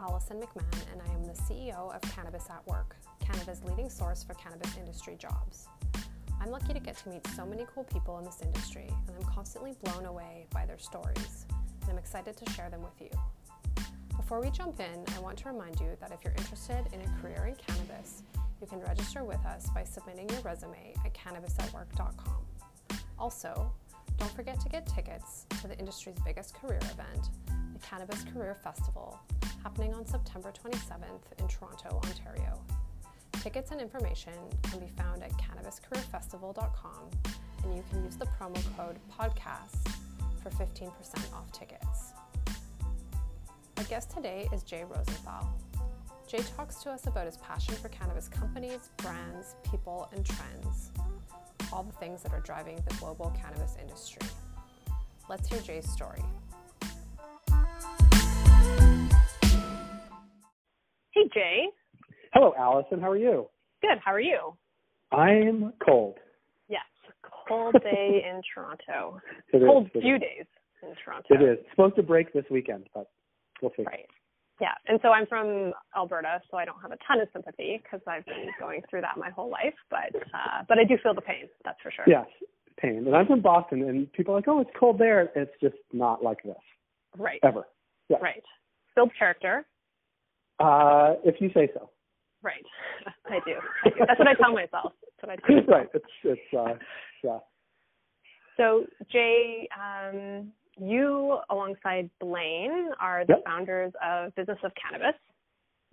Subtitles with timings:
[0.00, 4.32] Allison McMahon, and I am the CEO of Cannabis at Work, Canada's leading source for
[4.34, 5.68] cannabis industry jobs.
[6.40, 9.30] I'm lucky to get to meet so many cool people in this industry, and I'm
[9.30, 11.44] constantly blown away by their stories,
[11.82, 13.10] and I'm excited to share them with you.
[14.16, 17.20] Before we jump in, I want to remind you that if you're interested in a
[17.20, 18.22] career in cannabis,
[18.60, 22.46] you can register with us by submitting your resume at cannabisatwork.com.
[23.18, 23.70] Also,
[24.16, 27.28] don't forget to get tickets to the industry's biggest career event,
[27.72, 29.18] the Cannabis Career Festival,
[29.62, 32.58] happening on September 27th in Toronto, Ontario.
[33.42, 34.32] Tickets and information
[34.62, 37.10] can be found at cannabiscareerfestival.com,
[37.64, 39.92] and you can use the promo code PODCAST
[40.42, 40.88] for 15%
[41.34, 42.12] off tickets.
[43.76, 45.48] Our guest today is Jay Rosenthal.
[46.26, 50.90] Jay talks to us about his passion for cannabis companies, brands, people, and trends,
[51.72, 54.26] all the things that are driving the global cannabis industry.
[55.28, 56.22] Let's hear Jay's story.
[61.32, 61.66] Jay.
[62.32, 63.00] Hello, Allison.
[63.00, 63.46] How are you?
[63.82, 63.98] Good.
[64.04, 64.54] How are you?
[65.12, 66.16] I'm cold.
[66.68, 66.82] Yes.
[67.48, 69.20] Cold day in Toronto.
[69.52, 70.20] It cold is, few is.
[70.20, 70.46] days
[70.82, 71.26] in Toronto.
[71.30, 71.58] It is.
[71.60, 73.10] It's supposed to break this weekend, but
[73.60, 73.82] we'll see.
[73.84, 74.06] Right.
[74.60, 74.72] Yeah.
[74.86, 78.26] And so I'm from Alberta, so I don't have a ton of sympathy because I've
[78.26, 79.74] been going through that my whole life.
[79.90, 81.48] But uh, but I do feel the pain.
[81.64, 82.04] That's for sure.
[82.06, 82.26] Yes,
[82.78, 83.04] pain.
[83.06, 86.22] And I'm from Boston, and people are like, "Oh, it's cold there." It's just not
[86.22, 86.54] like this
[87.18, 87.40] Right.
[87.42, 87.66] ever.
[88.10, 88.18] Yeah.
[88.20, 88.42] Right.
[88.94, 89.64] Build character.
[90.60, 91.90] Uh, if you say so.
[92.42, 92.64] Right.
[93.26, 93.52] I do.
[93.84, 93.94] I do.
[94.06, 94.92] That's what I tell myself.
[95.22, 95.88] That's what I tell right.
[95.94, 96.74] It's it's uh,
[97.24, 97.38] yeah.
[98.56, 103.44] So, Jay, um, you, alongside Blaine, are the Yep.
[103.46, 105.18] founders of Business of Cannabis.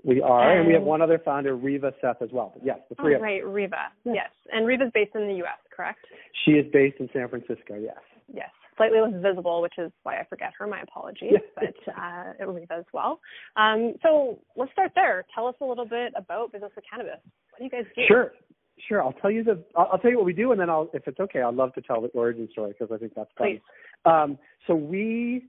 [0.03, 2.51] We are, and we have one other founder, Riva Seth, as well.
[2.55, 3.23] But yes, the Oh, three of us.
[3.23, 3.77] right, Riva.
[4.03, 4.13] Yeah.
[4.13, 4.29] Yes.
[4.51, 6.05] And Riva's based in the U.S., correct?
[6.45, 7.75] She is based in San Francisco.
[7.79, 7.97] Yes.
[8.31, 8.51] Yes.
[8.77, 10.67] Slightly less visible, which is why I forget her.
[10.67, 11.33] My apologies.
[11.55, 13.19] But uh, Riva as well.
[13.55, 15.25] Um, so let's start there.
[15.33, 17.19] Tell us a little bit about Business of Cannabis.
[17.49, 18.03] What do you guys do?
[18.07, 18.31] Sure.
[18.87, 19.03] Sure.
[19.03, 19.63] I'll tell you the.
[19.75, 21.73] I'll, I'll tell you what we do, and then I'll, if it's okay, I'd love
[21.73, 23.59] to tell the origin story because I think that's fun.
[24.05, 25.47] Um, so we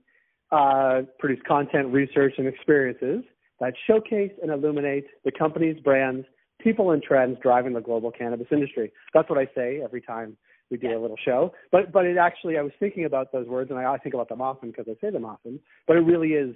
[0.51, 3.23] uh, produce content, research, and experiences
[3.59, 6.25] that showcase and illuminate the companies, brands,
[6.59, 8.91] people, and trends driving the global cannabis industry.
[9.13, 10.37] That's what I say every time
[10.69, 10.97] we do Yeah.
[10.97, 11.53] a little show.
[11.71, 14.29] But but it actually, I was thinking about those words, and I, I think about
[14.29, 15.59] them often because I say them often.
[15.87, 16.55] But it really is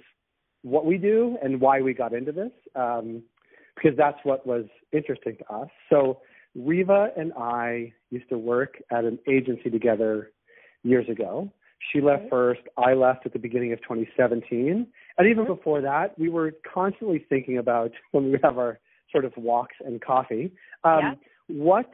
[0.62, 3.22] what we do and why we got into this, um,
[3.74, 5.68] because that's what was interesting to us.
[5.90, 6.20] So
[6.54, 10.30] Riva and I used to work at an agency together
[10.82, 11.50] years ago.
[11.92, 12.62] She left first.
[12.78, 14.86] I left at the beginning of 2017.
[15.18, 15.48] And even Mhm.
[15.48, 18.78] before that, we were constantly thinking about when we have our
[19.10, 20.52] sort of walks and coffee.
[20.84, 21.14] Um, Yeah.
[21.48, 21.90] What,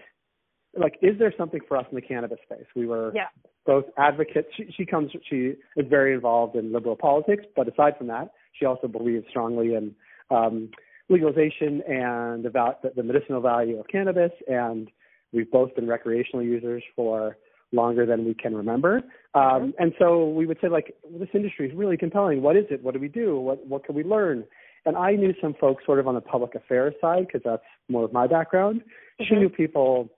[0.76, 2.66] like, is there something for us in the cannabis space?
[2.74, 3.28] We were Yeah.
[3.66, 4.48] both advocates.
[4.54, 8.64] She, she comes, she is very involved in liberal politics, but aside from that, she
[8.64, 9.94] also believes strongly in
[10.30, 10.70] um,
[11.08, 14.30] legalization and about the, the medicinal value of cannabis.
[14.46, 14.90] And
[15.32, 17.36] we've both been recreational users for
[17.72, 19.02] longer than we can remember.
[19.34, 19.74] Um, Mhm.
[19.78, 22.42] and so we would say, like, this industry is really compelling.
[22.42, 22.82] What is it?
[22.82, 23.38] What do we do?
[23.38, 24.44] What what can we learn?
[24.86, 28.04] And I knew some folks sort of on the public affairs side because that's more
[28.04, 28.82] of my background.
[29.20, 29.38] She Mhm.
[29.38, 30.10] knew people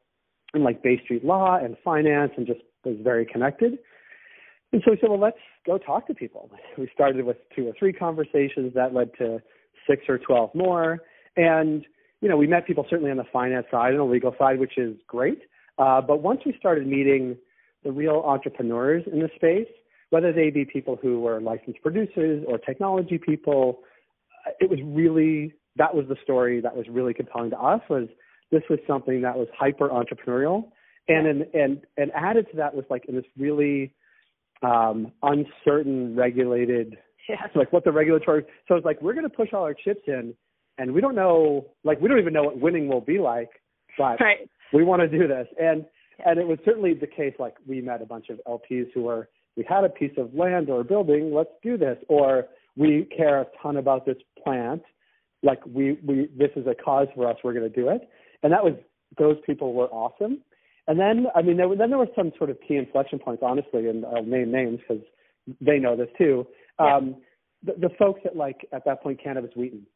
[0.55, 3.79] in like Bay Street law and finance and just was very connected.
[4.73, 6.51] And so we said, well, let's go talk to people.
[6.79, 9.43] We started with two or three conversations that led to
[9.87, 11.01] six or 12 more.
[11.37, 11.85] And,
[12.21, 14.79] you know, we met people certainly on the finance side and the legal side, which
[14.79, 15.43] is great.
[15.79, 17.37] Uh, but once we started meeting
[17.85, 19.69] the real entrepreneurs in the space,
[20.11, 23.81] whether they be people who were licensed producers or technology people,
[24.61, 28.09] it was really, that was the story that was really compelling to us was
[28.53, 30.69] this was something that was hyper entrepreneurial.
[31.09, 33.93] And, and, and, and added to that was like in this really,
[34.63, 36.97] um, uncertain regulated
[37.29, 37.39] Yes.
[37.55, 40.35] like what the regulatory so it's like we're going to push all our chips in
[40.79, 43.51] and we don't know like we don't even know what winning will be like
[43.99, 44.49] but Right.
[44.73, 45.85] we want to do this and
[46.19, 46.31] Yeah.
[46.31, 49.29] and it was certainly the case like we met a bunch of lps who were
[49.56, 53.41] we had a piece of land or a building let's do this or we care
[53.43, 54.82] a ton about this plant
[55.43, 58.09] like we we this is a cause for us we're going to do it
[58.43, 58.75] and that was
[59.19, 60.39] those people were awesome.
[60.89, 63.43] And then i mean there, were- then there were some sort of key inflection points
[63.44, 65.03] honestly and i'll name names because
[65.61, 66.47] they know this too.
[66.81, 66.97] Yeah.
[66.97, 67.17] um
[67.65, 69.87] the, the folks at like at that point cannabis wheaton.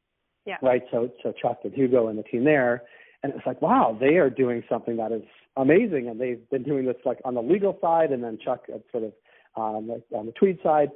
[0.44, 0.56] Yeah.
[0.62, 0.82] right?
[0.92, 2.82] So so chuck and hugo and the team there.
[3.22, 5.22] And it was like wow they are doing something that is
[5.56, 6.08] amazing.
[6.08, 9.04] And they've been doing this like on the legal side and then chuck at sort
[9.04, 9.12] of
[9.56, 10.90] um like on the tweed side.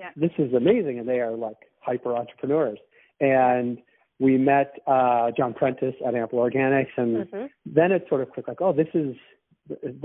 [0.00, 0.10] Yeah.
[0.16, 0.98] this is amazing.
[0.98, 2.78] And they are like hyper entrepreneurs
[3.20, 3.78] and
[4.20, 7.50] we met uh john prentice at ample organics and Mhm.
[7.66, 9.14] then it sort of clicked like, oh, this is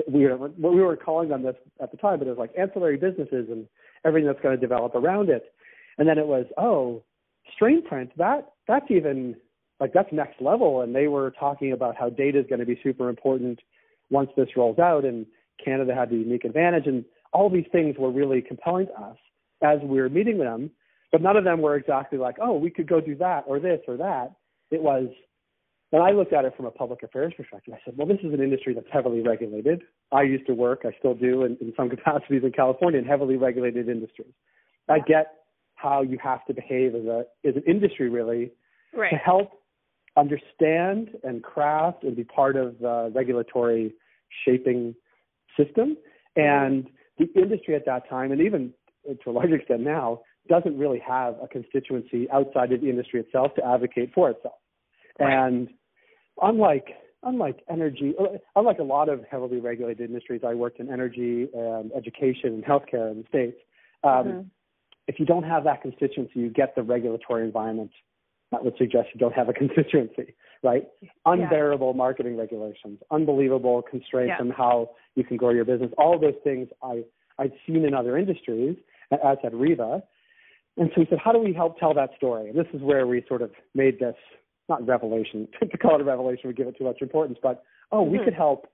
[0.09, 2.51] we were what we were calling them this at the time, but it was like
[2.57, 3.67] ancillary businesses and
[4.05, 5.53] everything that's going to develop around it.
[5.97, 7.03] And then it was, oh,
[7.59, 9.35] Strainprint, that that's even
[9.79, 10.81] like that's next level.
[10.81, 13.59] And they were talking about how data is going to be super important
[14.09, 15.25] once this rolls out, and
[15.63, 19.17] Canada had the unique advantage, and all these things were really compelling to us
[19.61, 20.71] as we were meeting them.
[21.13, 23.79] But none of them were exactly like, oh, we could go do that or this
[23.87, 24.33] or that.
[24.71, 25.05] It was,
[25.91, 27.75] and I looked at it from a public affairs perspective.
[27.75, 29.83] I said, well, this is an industry that's heavily regulated.
[30.11, 33.37] I used to work, I still do in, in some capacities in California in heavily
[33.37, 34.33] regulated industries.
[34.89, 35.27] I get
[35.75, 38.51] how you have to behave as a as an industry really
[38.93, 39.11] right.
[39.11, 39.51] to help
[40.17, 43.93] understand and craft and be part of the regulatory
[44.45, 44.95] shaping
[45.55, 45.95] system.
[46.37, 46.41] Mm-hmm.
[46.41, 46.87] And
[47.19, 48.73] the industry at that time, and even
[49.23, 53.53] to a large extent now, doesn't really have a constituency outside of the industry itself
[53.55, 54.55] to advocate for itself.
[55.19, 55.47] Right.
[55.47, 55.69] And
[56.41, 56.87] unlike
[57.25, 58.13] unlike energy,
[58.55, 63.11] unlike a lot of heavily regulated industries, I worked in energy and education and healthcare
[63.11, 63.57] in the states.
[64.03, 64.41] Um, mm-hmm.
[65.07, 67.91] If you don't have that constituency, you get the regulatory environment
[68.51, 70.83] that would suggest you don't have a constituency, right?
[71.25, 71.97] Unbearable yeah.
[71.97, 74.45] marketing regulations, unbelievable constraints yeah.
[74.45, 75.91] on how you can grow your business.
[75.97, 77.03] All those things I
[77.39, 78.77] I'd seen in other industries,
[79.11, 80.03] as had Riva.
[80.77, 82.49] And so we said, how do we help tell that story?
[82.49, 84.15] And this is where we sort of made this
[84.69, 88.03] not revelation to call it a revelation would give it too much importance, but oh,
[88.03, 88.17] mm-hmm.
[88.17, 88.67] we could help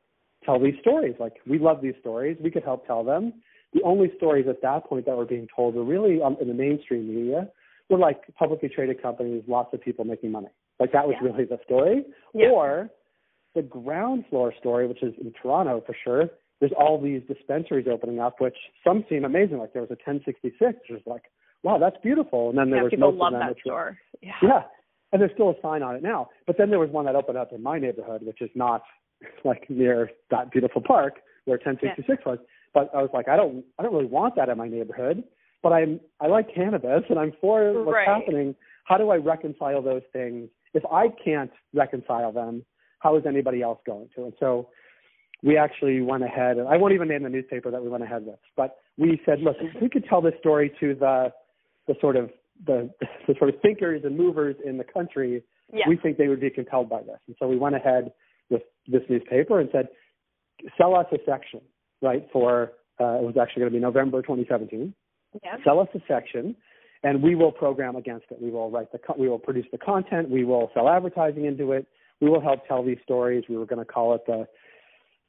[0.46, 1.16] tell these stories.
[1.20, 3.34] Like we love these stories, we could help tell them.
[3.74, 6.54] The only stories at that point that were being told were really um, in the
[6.54, 7.50] mainstream media
[7.90, 10.48] were like publicly traded companies, lots of people making money.
[10.80, 11.30] Like that was yeah.
[11.30, 12.06] really the story.
[12.34, 12.50] Yeah.
[12.50, 12.90] Or
[13.56, 16.30] the ground floor story, which is in Toronto for sure.
[16.60, 18.56] There's all these dispensaries opening up, which
[18.86, 19.58] some seem amazing.
[19.58, 21.24] Like there was a 1066, which was like,
[21.64, 22.50] wow, that's beautiful.
[22.50, 23.98] And then there yeah, was people most love that store.
[24.22, 24.32] Yeah.
[24.42, 24.62] yeah,
[25.12, 26.30] and there's still a sign on it now.
[26.48, 28.84] But then there was one that opened up in my neighborhood, which is not
[29.44, 31.16] like near that beautiful park
[31.46, 32.32] where 1066 yeah.
[32.32, 32.40] was.
[32.74, 35.24] But I was like, I don't, I don't really want that in my neighborhood
[35.62, 38.08] but I'm I like cannabis and I'm for what's right.
[38.08, 38.56] happening.
[38.86, 40.50] How do I reconcile those things?
[40.74, 42.66] If I can't reconcile them,
[43.00, 44.26] how is anybody else going to?
[44.26, 44.70] And so
[45.44, 48.26] we actually went ahead and I won't even name the newspaper that we went ahead
[48.26, 51.32] with, but we said, look, we could tell this story to the
[51.90, 52.30] the sort of
[52.66, 52.90] the,
[53.28, 55.44] the sort of thinkers and movers in the country,
[55.74, 55.84] yeah.
[55.90, 57.20] we think they would be compelled by this.
[57.28, 58.14] And so we went ahead
[58.50, 59.90] with this newspaper and said,
[60.78, 61.62] sell us a section,
[62.02, 62.26] right?
[62.32, 62.72] For
[63.02, 64.94] uh, it was actually going to be November 2017
[65.64, 66.56] Sell us a section,
[67.04, 68.42] and we will program against it.
[68.42, 70.30] We will write the, we will produce the content.
[70.30, 71.88] We will sell advertising into it.
[72.22, 73.44] We will help tell these stories.
[73.48, 74.48] We were going to call it the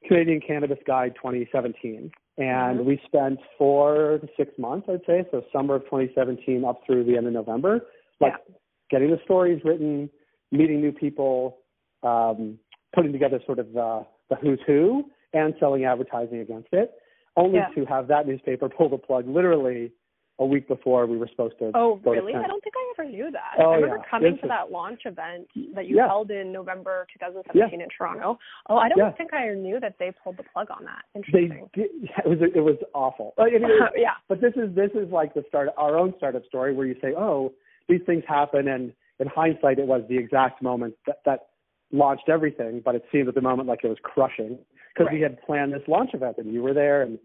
[0.06, 2.10] Canadian Cannabis Guide 2017,
[2.40, 2.88] and mm-hmm.
[2.88, 7.16] we spent four to six months, I'd say, so summer of 2017 up through the
[7.16, 7.80] end of November,
[8.18, 8.54] like yeah.
[8.90, 10.08] getting the stories written,
[10.50, 11.58] meeting new people,
[12.02, 12.58] um,
[12.94, 15.04] putting together sort of the, the who's who,
[15.34, 16.92] and selling advertising against it
[17.36, 17.68] only yeah.
[17.74, 19.92] to have that newspaper pull the plug literally
[20.40, 21.70] a week before we were supposed to.
[21.74, 22.32] Oh, really?
[22.32, 23.62] To I don't think I ever knew that.
[23.62, 24.10] Oh, I remember yeah.
[24.10, 26.08] coming it's to that launch event that you yeah.
[26.08, 27.84] held in November 2017 yeah.
[27.84, 28.38] in Toronto.
[28.68, 31.02] Oh, I don't think I knew that they pulled the plug on that.
[31.14, 31.68] Interesting.
[31.76, 31.90] They did,
[32.24, 33.34] it was it was awful.
[33.38, 33.62] I mean,
[33.96, 34.16] yeah.
[34.28, 37.12] But this is this is like the start our own startup story where you say,
[37.16, 37.52] oh,
[37.88, 41.48] these things happen, and in hindsight, it was the exact moment that that
[41.92, 42.80] launched everything.
[42.82, 44.58] But it seemed at the moment like it was crushing
[44.94, 45.16] because right.
[45.16, 47.18] we had planned this launch event, and you were there, and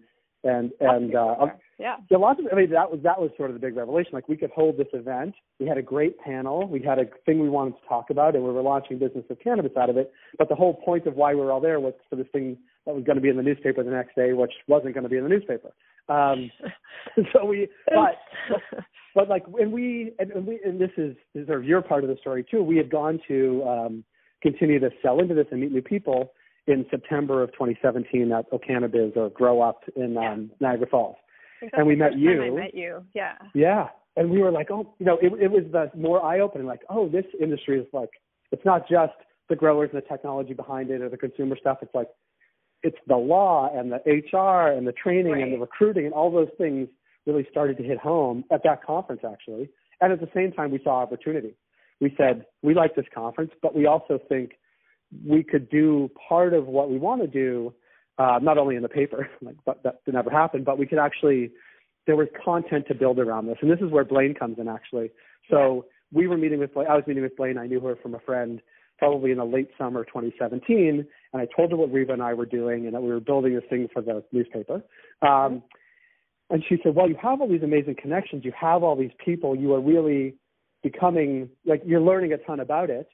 [0.46, 1.36] and and uh,
[1.80, 2.46] yeah, yeah, lots of.
[2.52, 4.12] I mean, that was that was sort of the big revelation.
[4.14, 5.34] Like we could hold this event.
[5.60, 6.68] We had a great panel.
[6.68, 9.40] We had a thing we wanted to talk about, and we were launching business of
[9.40, 10.12] cannabis out of it.
[10.38, 12.94] But the whole point of why we were all there was for this thing that
[12.94, 15.18] was going to be in the newspaper the next day, which wasn't going to be
[15.18, 15.74] in the newspaper.
[16.08, 16.52] Um,
[17.34, 18.20] so we, but
[19.16, 21.82] but like, and we and, and we and this is, this is sort of your
[21.82, 22.62] part of the story too.
[22.62, 24.04] We had gone to um,
[24.44, 26.34] continue to sell into this and meet new people
[26.68, 31.16] in September of 2017 at O'Cannabiz or Grow Up in um, Niagara Falls.
[31.74, 32.44] And we met you.
[32.44, 33.04] I met you.
[33.14, 33.34] Yeah.
[33.54, 33.88] Yeah.
[34.18, 36.82] And we were like, oh, you know, it, it was the more eye opening, like,
[36.90, 38.10] oh, this industry is like,
[38.52, 39.14] it's not just
[39.50, 41.80] the growers and the technology behind it or the consumer stuff.
[41.82, 42.08] It's like,
[42.84, 45.44] it's the law and the HR and the training right.
[45.44, 46.88] and the recruiting and all those things
[47.26, 49.70] really started to hit home at that conference, actually.
[50.02, 51.56] And at the same time, we saw opportunity.
[52.00, 54.52] We said, we like this conference, but we also think
[55.26, 57.74] we could do part of what we want to do,
[58.18, 61.52] uh, not only in the paper, like, but that never happened, but we could actually,
[62.08, 63.58] there was content to build around this.
[63.62, 65.12] And this is where Blaine comes in, actually.
[65.50, 66.20] So yeah.
[66.20, 68.20] we were meeting with Blaine, I was meeting with Blaine, I knew her from a
[68.20, 68.62] friend,
[68.98, 72.34] probably in the late summer of 2017, and I told her what Riva and I
[72.34, 74.82] were doing and that we were building this thing for the newspaper.
[75.22, 75.64] Um,
[76.50, 78.46] and she said, well, you have all these amazing connections.
[78.46, 79.56] You have all these people.
[79.56, 80.36] You are really
[80.84, 83.10] becoming, like, you're learning a ton about it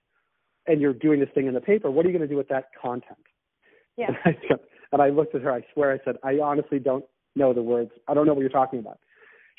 [0.68, 2.50] and you're doing this thing in the paper, what are you going to do with
[2.50, 3.20] that content?
[3.98, 4.08] Yeah.
[4.26, 4.56] And I,
[4.94, 7.92] and I looked at her, I swear, I said, I honestly don't know the words.
[8.08, 9.00] I don't know what you're talking about.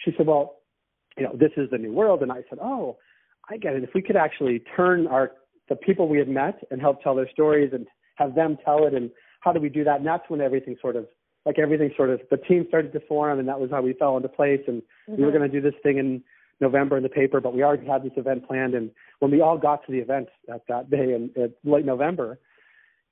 [0.05, 0.57] She said, well,
[1.17, 2.23] you know, this is the new world.
[2.23, 2.99] And I said, oh,
[3.51, 3.83] I get it.
[3.83, 5.33] If we could actually turn our
[5.69, 8.95] the people we had met and help tell their stories and have them tell it,
[8.95, 9.99] and how do we do that?
[9.99, 11.07] And that's when everything sort of
[11.47, 14.17] like everything sort of the team started to form, and that was how we fell
[14.17, 14.61] into place.
[14.67, 15.17] And mm-hmm.
[15.17, 15.39] we were mm-hmm.
[15.39, 16.23] going to do this thing in
[16.63, 18.75] November in the paper, but we already had this event planned.
[18.75, 22.39] And when we all got to the event at that day in, in late November,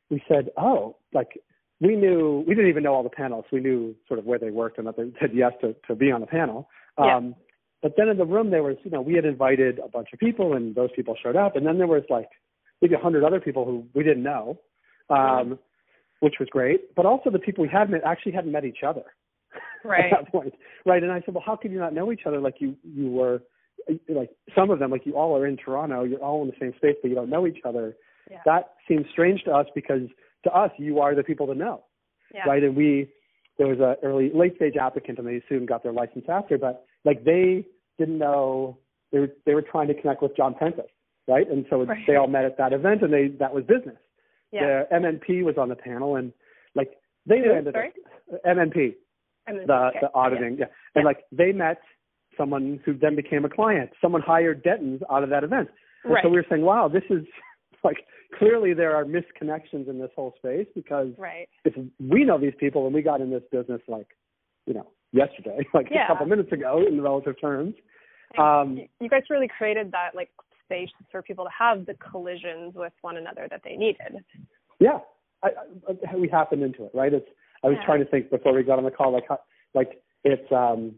[0.09, 1.39] we said, "Oh, like
[1.81, 3.45] we knew we didn't even know all the panels.
[3.53, 6.11] We knew sort of where they worked and that they said yes to to be
[6.11, 7.17] on the panel." Yeah.
[7.17, 7.35] Um,
[7.83, 10.19] but then in the room there was, you know, we had invited a bunch of
[10.19, 12.29] people and those people showed up, and then there was like
[12.81, 14.59] maybe a hundred other people who we didn't know,
[15.11, 15.59] um,
[16.21, 16.95] which was great.
[16.95, 19.05] But also the people we had met actually hadn't met each other
[19.85, 20.05] right.
[20.13, 20.55] at that point,
[20.87, 21.03] right?
[21.03, 22.41] And I said, well, how could you not know each other?
[22.41, 23.43] Like you you were
[24.09, 26.73] like some of them, like you all are in Toronto, you're all in the same
[26.77, 27.97] space, but you don't know each other.
[28.31, 28.39] Yeah.
[28.45, 30.03] That seems strange to us because
[30.45, 31.85] to us you are the people to know,
[32.35, 32.45] yeah.
[32.47, 32.63] right?
[32.63, 33.11] And we
[33.59, 36.85] there was a early late stage applicant and they soon got their license after, but
[37.05, 37.67] like they
[37.99, 38.79] didn't know
[39.13, 40.91] they were they were trying to connect with John Prentice,
[41.27, 41.49] right?
[41.49, 41.99] And so right.
[42.07, 43.99] they all met at that event and they that was business.
[44.53, 44.85] Yeah.
[44.91, 46.33] The MNP was on the panel and
[46.75, 46.93] like
[47.27, 47.93] they Who, ended sorry?
[48.33, 48.95] up MNP,
[49.47, 49.99] The okay.
[50.03, 50.67] the auditing, yeah.
[50.67, 50.67] yeah.
[50.95, 51.05] And yeah.
[51.05, 51.79] like they met
[52.37, 53.91] someone who then became a client.
[54.01, 55.69] Someone hired Dentons out of that event.
[56.05, 56.23] And right.
[56.23, 57.25] so we were saying, wow, this is
[57.85, 57.99] like
[58.39, 61.49] clearly there are misconnections in this whole space because right.
[61.65, 64.07] if we know these people and we got in this business like,
[64.67, 66.05] you know, yesterday, like yeah.
[66.05, 67.75] a couple minutes ago in relative terms.
[68.39, 70.31] Um, you guys really created that like
[70.65, 74.25] space for people to have the collisions with one another that they needed.
[74.79, 74.99] Yeah,
[75.43, 75.49] I,
[75.89, 77.13] I, we happened into it, right?
[77.13, 77.27] It's.
[77.63, 77.87] I was yeah.
[77.87, 79.29] trying to think before we got on the call, like,
[79.75, 80.51] like it's.
[80.53, 80.95] um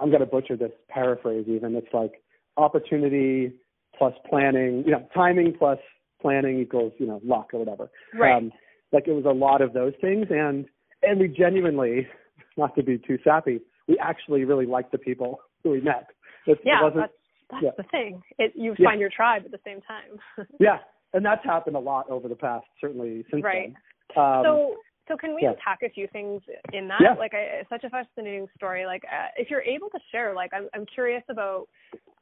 [0.00, 1.74] I'm going to butcher this paraphrase even.
[1.74, 2.22] It's like
[2.56, 3.52] opportunity
[3.96, 5.78] plus planning, you know, timing plus
[6.20, 7.90] planning equals, you know, luck or whatever.
[8.14, 8.36] Right.
[8.36, 8.52] Um,
[8.92, 10.66] like it was a lot of those things and
[11.02, 12.06] and we genuinely,
[12.56, 16.06] not to be too sappy, we actually really liked the people who we met.
[16.46, 17.12] It, yeah, it that's
[17.50, 17.70] that's yeah.
[17.76, 18.22] the thing.
[18.38, 18.88] It you yeah.
[18.88, 20.46] find your tribe at the same time.
[20.60, 20.78] yeah,
[21.12, 23.74] and that's happened a lot over the past certainly since right.
[24.14, 24.24] then.
[24.24, 24.76] Um, so
[25.12, 25.50] so can we yeah.
[25.50, 26.40] unpack a few things
[26.72, 27.00] in that?
[27.02, 27.14] Yeah.
[27.14, 28.86] Like, I, it's such a fascinating story.
[28.86, 31.68] Like, uh, if you're able to share, like, I'm I'm curious about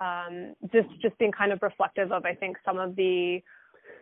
[0.00, 3.40] um, just just being kind of reflective of, I think, some of the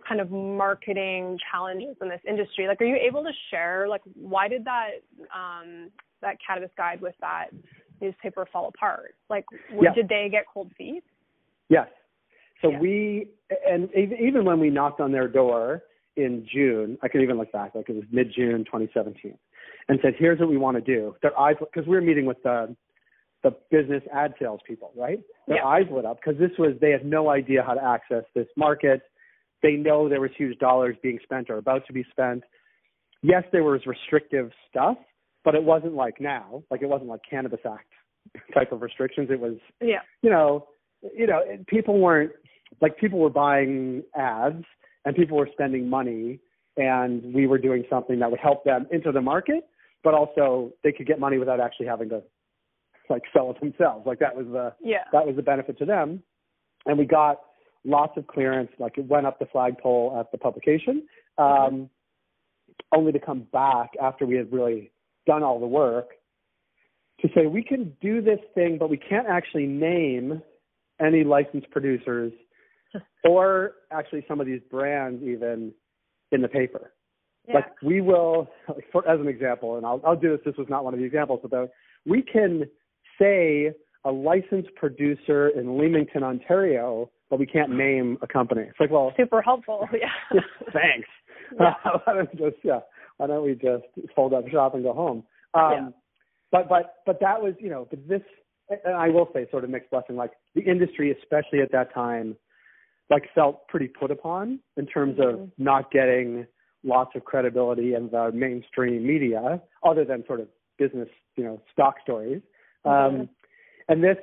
[0.08, 2.66] kind of marketing challenges in this industry.
[2.66, 5.02] Like, are you able to share, like, why did that
[5.34, 5.90] um,
[6.22, 7.48] that cannabis guide with that
[8.00, 9.14] newspaper fall apart?
[9.28, 9.44] Like,
[9.80, 9.92] yeah.
[9.94, 11.04] did they get cold feet?
[11.68, 11.88] Yes.
[12.62, 12.78] So Yeah.
[12.80, 13.28] we,
[13.68, 15.82] and even when we knocked on their door
[16.18, 19.38] in June, I can even look back, like it was mid June 2017,
[19.88, 22.42] and said, "Here's what we want to do." Their eyes, because we were meeting with
[22.42, 22.76] the
[23.44, 25.20] the business ad sales people, right?
[25.46, 25.66] Their Yeah.
[25.66, 29.00] eyes lit up because this was they had no idea how to access this market.
[29.62, 32.42] They know there was huge dollars being spent or about to be spent.
[33.22, 34.98] Yes, there was restrictive stuff,
[35.44, 36.64] but it wasn't like now.
[36.70, 37.92] Like it wasn't like Cannabis Act
[38.54, 39.30] type of restrictions.
[39.30, 40.02] It was, Yeah.
[40.22, 40.66] you know,
[41.16, 42.32] you know, people weren't
[42.80, 44.64] like people were buying ads
[45.04, 46.40] and people were spending money
[46.76, 49.64] and we were doing something that would help them into the market,
[50.04, 52.22] but also they could get money without actually having to
[53.10, 54.06] like sell it themselves.
[54.06, 55.04] Like that was the Yeah.
[55.12, 56.22] that was the benefit to them.
[56.86, 57.40] And we got
[57.84, 61.06] lots of clearance, like it went up the flagpole at the publication,
[61.38, 61.90] um,
[62.92, 64.92] only to come back after we had really
[65.26, 66.10] done all the work
[67.20, 70.42] to say we can do this thing, but we can't actually name
[71.00, 72.32] any licensed producers
[73.24, 75.72] or actually some of these brands even
[76.32, 76.92] in the paper.
[77.46, 77.54] Yeah.
[77.54, 78.48] Like we will,
[78.92, 80.40] for, as an example, and I'll, I'll do this.
[80.44, 81.70] This was not one of the examples, but
[82.06, 82.64] we can
[83.18, 83.72] say
[84.04, 88.62] a licensed producer in Leamington, Ontario, but we can't name a company.
[88.62, 89.88] It's like, well, Super helpful.
[89.92, 90.40] Yeah.
[90.72, 91.08] thanks.
[91.58, 91.74] Yeah.
[92.04, 92.80] why don't we just yeah?
[93.16, 95.24] Why don't we just fold up shop and go home?
[95.54, 95.88] Um, Yeah.
[96.50, 98.22] But but but that was you know but this
[98.70, 102.36] and I will say sort of mixed blessing like the industry especially at that time
[103.10, 105.50] like felt pretty put upon in terms of Mhm.
[105.58, 106.46] not getting
[106.84, 110.48] lots of credibility in the mainstream media other than sort of
[110.78, 112.40] business you know stock stories
[112.84, 113.28] um
[113.88, 114.18] and this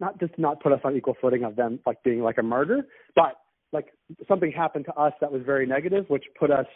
[0.00, 2.86] not just not put us on equal footing of them like being like a martyr
[3.14, 3.42] but
[3.72, 3.92] like
[4.26, 6.66] something happened to us that was very negative which put us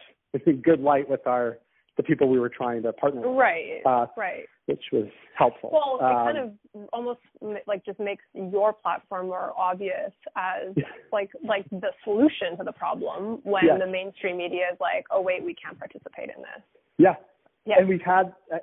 [0.46, 1.58] in good light with our
[1.96, 3.82] the people we were trying to partner with Right.
[3.84, 4.46] uh, right.
[4.66, 5.06] which was
[5.36, 7.20] helpful Well, it Um, kind of almost
[7.66, 10.84] like just makes your platform more obvious as Yeah.
[11.12, 13.78] like like the solution to the problem when Yes.
[13.80, 16.62] the mainstream media is like, oh wait, we can't participate in this.
[16.98, 17.16] yeah
[17.66, 17.78] Yeah.
[17.78, 18.58] and we've had uh,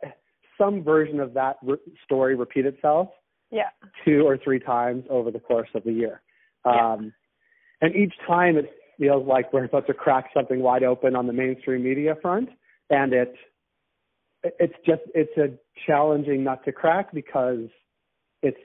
[0.58, 3.10] some version of that re- story repeat itself
[3.52, 3.70] yeah.
[4.06, 6.22] two or three times over the course of the year.
[6.66, 6.94] Yeah.
[6.94, 7.14] Um,
[7.82, 11.34] and each time it feels like we're about to crack something wide open on the
[11.34, 12.50] mainstream media front,
[12.89, 13.34] and it
[14.43, 17.67] it's just it's a challenging nut to crack because
[18.41, 18.58] it's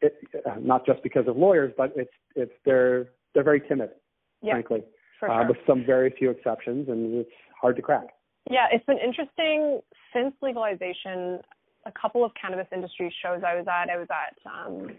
[0.00, 3.90] it uh, not just because of lawyers, but it's it's they're they're very timid,
[4.42, 4.82] yeah, frankly,
[5.18, 8.08] for uh, with some very few exceptions, and it's hard to crack.
[8.50, 9.80] Yeah, it's been interesting
[10.12, 11.40] since legalization.
[11.86, 13.88] A couple of cannabis industry shows I was at.
[13.88, 14.90] I was at um,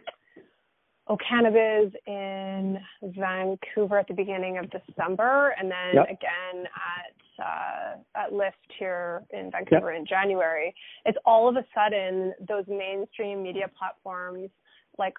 [1.08, 6.06] Oh Cannabis in Vancouver at the beginning of December, and then Yep.
[6.06, 10.74] again at uh, at Lift here in Vancouver in January.
[11.06, 14.50] It's all of a sudden those mainstream media platforms
[14.98, 15.16] like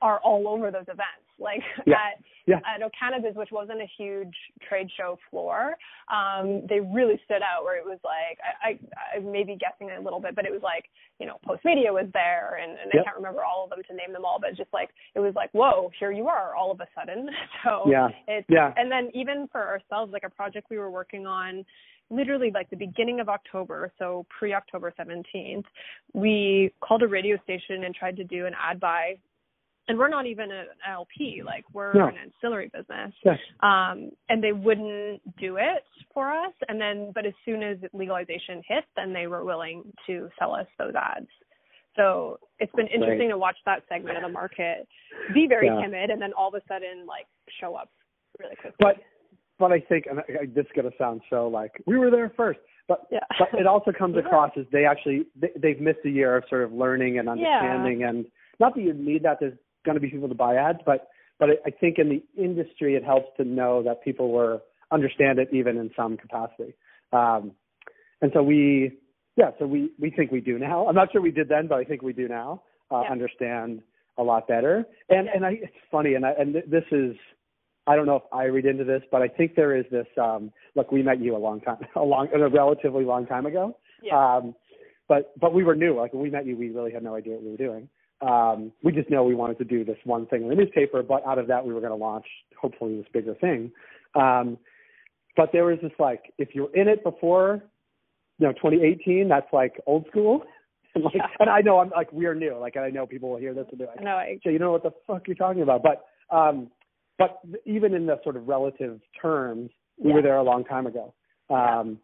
[0.00, 1.26] are all over those events.
[1.42, 1.96] Like Yeah.
[1.96, 2.60] at Yeah.
[2.64, 4.34] at O'Cannabiz, which wasn't a huge
[4.68, 5.76] trade show floor,
[6.08, 7.64] um, they really stood out.
[7.64, 10.52] Where it was like, I, I, I may be guessing a little bit, but it
[10.52, 10.84] was like,
[11.20, 13.00] you know, Postmedia was there, and, and Yep.
[13.02, 15.34] I can't remember all of them to name them all, but just like it was
[15.34, 17.28] like, whoa, here you are, all of a sudden.
[17.64, 18.08] So Yeah.
[18.26, 18.72] it's Yeah.
[18.76, 21.64] and then even for ourselves, like a project we were working on.
[22.10, 25.64] Literally, like the beginning of October, so pre October 17th,
[26.12, 29.16] we called a radio station and tried to do an ad buy
[29.88, 32.06] and we're not even an LP, like we're No.
[32.08, 33.12] an ancillary business.
[33.24, 33.36] Yeah.
[33.60, 35.84] Um, and they wouldn't do it
[36.14, 36.52] for us.
[36.68, 40.66] And then, but as soon as legalization hit, then they were willing to sell us
[40.78, 41.26] those ads.
[41.96, 44.86] So it's been interesting to watch that segment of the market
[45.34, 45.82] be very Yeah.
[45.82, 47.26] timid and then all of a sudden like
[47.60, 47.90] show up
[48.38, 48.76] really quickly.
[48.78, 48.96] But
[49.58, 52.30] but I think and I, this is going to sound so like we were there
[52.36, 53.20] first, but yeah.
[53.38, 54.20] but it also comes were.
[54.20, 58.04] across as they actually they, they've missed a year of sort of learning and understanding
[58.04, 58.24] and
[58.58, 61.08] not that you need that there's going to be people to buy ads but
[61.38, 64.60] but I think in the industry it helps to know that people were
[64.92, 66.74] understand it even in some capacity
[67.12, 67.52] um
[68.20, 68.98] and so we
[69.36, 71.76] yeah so we we think we do now i'm not sure we did then but
[71.78, 73.10] i think we do now uh, Yeah.
[73.12, 73.80] understand
[74.18, 77.16] a lot better and and i it's funny and i and this is
[77.86, 80.06] I don't know if I read into this, but I think there is this.
[80.16, 83.76] Um, look, we met you a long time, a long, a relatively long time ago.
[84.00, 84.36] yeah.
[84.36, 84.54] Um,
[85.08, 85.96] but but we were new.
[85.98, 87.88] Like when we met you, we really had no idea what we were doing.
[88.22, 91.26] Um, we just know we wanted to do this one thing in the newspaper, but
[91.26, 92.26] out of that, we were going to launch
[92.60, 93.72] hopefully this bigger thing.
[94.14, 94.58] Um,
[95.36, 97.62] but there was this like, if you're in it before,
[98.38, 100.42] you know, 2018, that's like old school.
[100.94, 101.26] And like, Yeah.
[101.40, 102.54] and I know I'm like we're new.
[102.58, 104.72] Like I know people will hear this and be like, no, I, so you know
[104.72, 105.82] what the fuck you're talking about.
[105.82, 106.70] But um,
[107.18, 110.16] but even in the sort of relative terms, we Yeah.
[110.16, 111.14] were there a long time ago.
[111.48, 111.98] Um,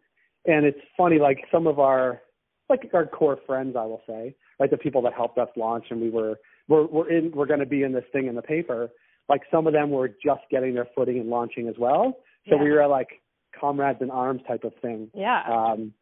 [0.46, 2.22] and it's funny, like some of our
[2.70, 6.00] like our core friends, I will say, like the people that helped us launch, and
[6.00, 8.90] we were we're we're in we're going to be in this thing in the paper.
[9.28, 12.18] Like some of them were just getting their footing and launching as well.
[12.48, 12.62] So Yeah.
[12.62, 13.20] we were like
[13.58, 15.42] comrades in arms type of thing yeah.
[15.48, 15.92] um,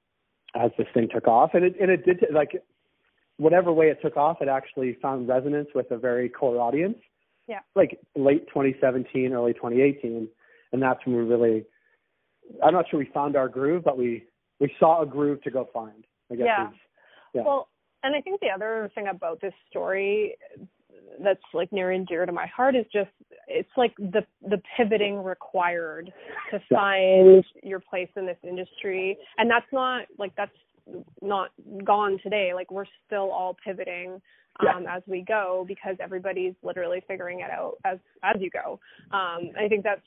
[0.54, 2.62] as this thing took off, and it and it did like
[3.38, 6.98] whatever way it took off, it actually found resonance with a very core audience.
[7.46, 7.60] Yeah.
[7.74, 10.28] Like late 2017, early 2018,
[10.72, 11.64] and that's when we really.
[12.64, 14.24] I'm not sure we found our groove, but we
[14.60, 16.04] we saw a groove to go find.
[16.30, 16.46] I guess.
[16.46, 16.70] Yeah.
[17.34, 17.42] yeah.
[17.42, 17.68] Well,
[18.06, 20.36] and I think the other thing about this story
[21.22, 23.10] that's like near and dear to my heart is just
[23.48, 26.12] it's like the the pivoting required
[26.50, 29.16] to find your place in this industry.
[29.38, 30.50] And that's not like that's
[31.22, 31.50] not
[31.84, 32.52] gone today.
[32.54, 34.20] Like we're still all pivoting
[34.60, 38.78] um as we go because everybody's literally figuring it out as as you go.
[39.12, 40.00] Um i think that's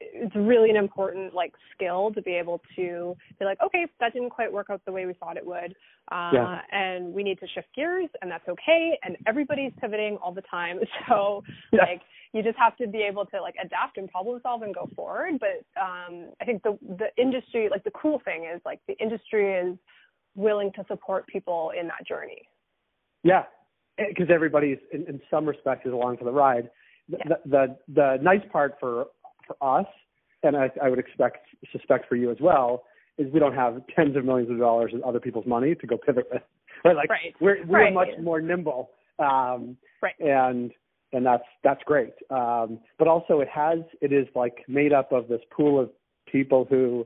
[0.00, 4.30] it's really an important like skill to be able to be like okay that didn't
[4.30, 5.74] quite work out the way we thought it would.
[6.10, 6.60] Uh Yeah.
[6.72, 8.98] and we need to shift gears and that's okay.
[9.02, 10.78] And everybody's pivoting all the time.
[11.08, 11.84] So Yeah.
[11.84, 14.88] like you just have to be able to like adapt and problem solve and go
[14.96, 15.38] forward.
[15.38, 19.54] But um i think the the industry like the cool thing is like the industry
[19.54, 19.76] is
[20.34, 22.42] willing to support people in that journey.
[23.24, 23.44] Yeah,
[24.08, 26.70] because everybody's in, in some respects is along for the ride.
[27.08, 27.24] The, Yeah.
[27.44, 29.06] the the the nice part for
[29.46, 29.86] for us,
[30.42, 32.84] and I, I would expect suspect for you as well,
[33.16, 35.96] is we don't have tens of millions of dollars in other people's money to go
[35.96, 36.42] pivot with.
[36.84, 37.34] Right, like Right.
[37.40, 37.92] we're we're Right.
[37.92, 40.14] much more nimble, um, Right.
[40.20, 40.70] and
[41.12, 42.12] and that's that's great.
[42.30, 45.90] Um, but also it has it is like made up of this pool of
[46.30, 47.04] people who,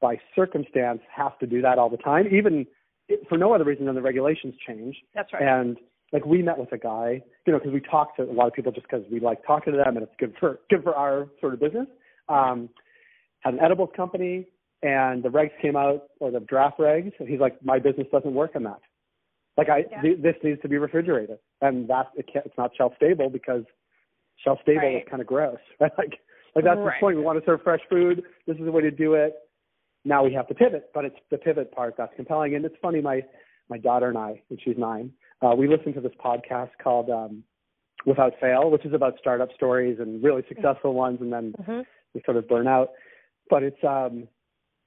[0.00, 2.66] by circumstance, have to do that all the time, even
[3.28, 4.96] for no other reason than the regulations change.
[5.14, 5.76] that's right And
[6.12, 8.52] like we met with a guy, you know, because we talked to a lot of
[8.52, 11.28] people just because we like talking to them and it's good for good for our
[11.40, 11.86] sort of business.
[12.28, 12.68] Um,
[13.40, 14.46] had an edibles company,
[14.82, 18.32] and the regs came out or the draft regs, and he's like, my business doesn't
[18.34, 18.80] work on that.
[19.56, 20.00] Like I, Yeah.
[20.02, 23.64] th- this needs to be refrigerated, and that it can't, it's not shelf stable because
[24.44, 25.02] shelf stable Right.
[25.02, 25.90] is kind of gross, right?
[25.98, 26.18] Like,
[26.54, 26.94] like that's Right.
[26.96, 27.16] the point.
[27.16, 28.22] We want to serve fresh food.
[28.46, 29.34] This is the way to do it.
[30.04, 32.54] Now we have to pivot, but it's the pivot part that's compelling.
[32.54, 33.24] And it's funny, my
[33.72, 35.06] my daughter and I, and she's nine,
[35.42, 37.42] uh, we listen to this podcast called um,
[38.04, 41.80] Without Fail, which is about startup stories and really successful ones, and then hmm
[42.14, 42.88] we sort of burn out.
[43.48, 44.28] But it's um,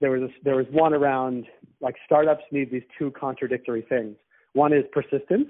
[0.01, 1.45] there was this, there was one around
[1.81, 4.15] like startups need these two contradictory things.
[4.53, 5.49] One is persistence,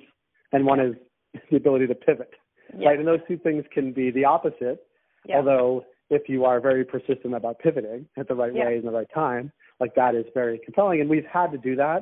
[0.53, 0.93] and one is
[1.51, 2.31] the ability to pivot.
[2.77, 2.87] yeah.
[2.89, 4.79] Right, and those two things can be the opposite.
[5.27, 5.37] Yeah.
[5.37, 8.65] Although if you are very persistent about pivoting at the right Yeah.
[8.67, 11.01] way and the right time, like that is very compelling.
[11.01, 12.01] And we've had to do that.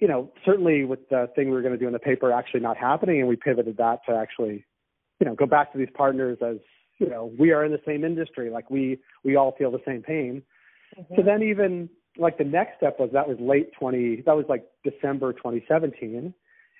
[0.00, 2.60] You know, certainly with the thing we were going to do in the paper actually
[2.60, 4.64] not happening, and we pivoted that to actually,
[5.20, 6.56] you know, go back to these partners as
[6.98, 10.02] you know we are in the same industry, like we we all feel the same
[10.02, 10.42] pain.
[10.98, 11.16] Mhm.
[11.16, 14.64] So then even like the next step was that was late 20 that was like
[14.84, 16.32] December 2017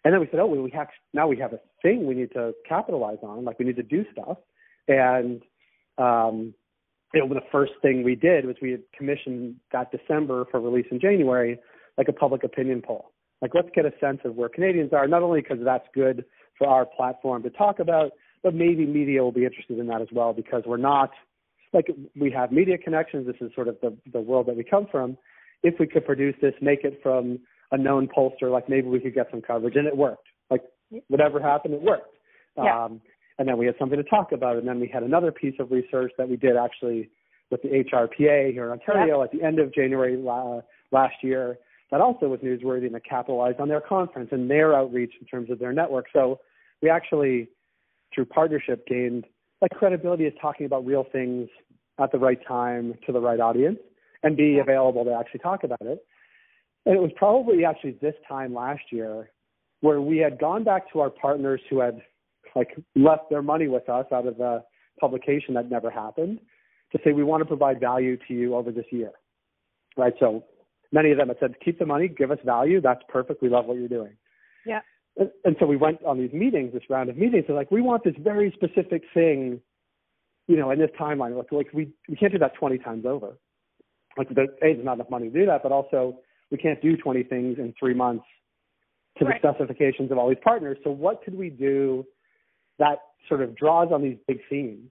[0.04, 2.32] and then we said oh well, we have now we have a thing we need
[2.32, 4.38] to capitalize on like we need to do stuff
[4.88, 5.42] and
[5.98, 6.54] um
[7.12, 10.86] you know the first thing we did was we had commissioned that December for release
[10.90, 11.58] in January
[11.98, 15.22] like a public opinion poll like let's get a sense of where Canadians are not
[15.22, 16.24] only because that's good
[16.58, 20.08] for our platform to talk about but maybe media will be interested in that as
[20.12, 21.10] well because we're not
[21.74, 23.26] like we have media connections.
[23.26, 25.18] This is sort of the the world that we come from.
[25.62, 27.40] If we could produce this, make it from
[27.72, 30.28] a known pollster, like maybe we could get some coverage, and it worked.
[30.50, 30.62] Like
[31.08, 32.14] whatever happened, it worked.
[32.56, 32.84] Yeah.
[32.84, 33.00] Um,
[33.38, 35.72] and then we had something to talk about, and then we had another piece of
[35.72, 37.10] research that we did actually
[37.50, 40.60] with the HRPA here in Ontario at the end of January la-
[40.92, 41.58] last year.
[41.90, 45.50] That also was newsworthy and it capitalized on their conference and their outreach in terms
[45.50, 46.06] of their network.
[46.12, 46.40] So
[46.82, 47.48] we actually,
[48.14, 49.24] through partnership, gained
[49.60, 51.48] like credibility is talking about real things
[51.98, 53.78] at the right time to the right audience
[54.22, 56.04] and be available to actually talk about it.
[56.86, 59.30] And it was probably actually this time last year
[59.80, 62.02] where we had gone back to our partners who had
[62.54, 64.62] like left their money with us out of the
[65.00, 66.40] publication that never happened
[66.92, 69.12] to say we want to provide value to you over this year.
[69.96, 70.14] Right?
[70.18, 70.44] So
[70.94, 73.66] many of them had said keep the money, give us value, that's perfect, we love
[73.66, 74.16] what you're doing.
[74.64, 74.80] Yeah.
[75.18, 77.82] And, and so we went on these meetings, this round of meetings, and like we
[77.82, 79.60] want this very specific thing
[80.46, 83.38] you know, in this timeline, like, like we we can't do that 20 times over.
[84.16, 86.18] Like, the, a, there's not enough money to do that, but also
[86.50, 88.24] we can't do 20 things in three months
[89.18, 89.40] to Right.
[89.40, 90.76] the specifications of all these partners.
[90.84, 92.04] So, what could we do
[92.78, 94.90] that sort of draws on these big themes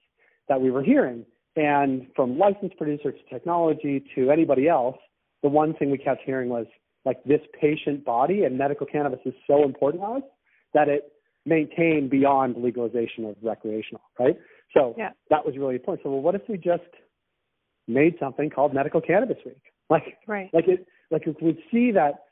[0.50, 1.26] that we were hearing?
[1.56, 4.98] And from licensed producers to technology to anybody else,
[5.44, 6.66] the one thing we kept hearing was
[7.06, 10.24] like this patient body and medical cannabis is so important to us
[10.74, 11.12] that it
[11.46, 14.38] maintained beyond legalization of recreational, right?
[14.74, 15.12] So Yeah.
[15.30, 16.04] that was really important.
[16.04, 16.84] So well, what if we just
[17.88, 19.62] made something called Medical Cannabis Week?
[19.90, 20.50] Like Right.
[20.54, 22.24] like it like if we'd see that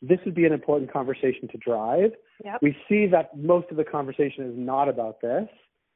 [0.00, 2.12] this would be an important conversation to drive.
[2.44, 2.62] Yep.
[2.62, 5.48] We see that most of the conversation is not about this.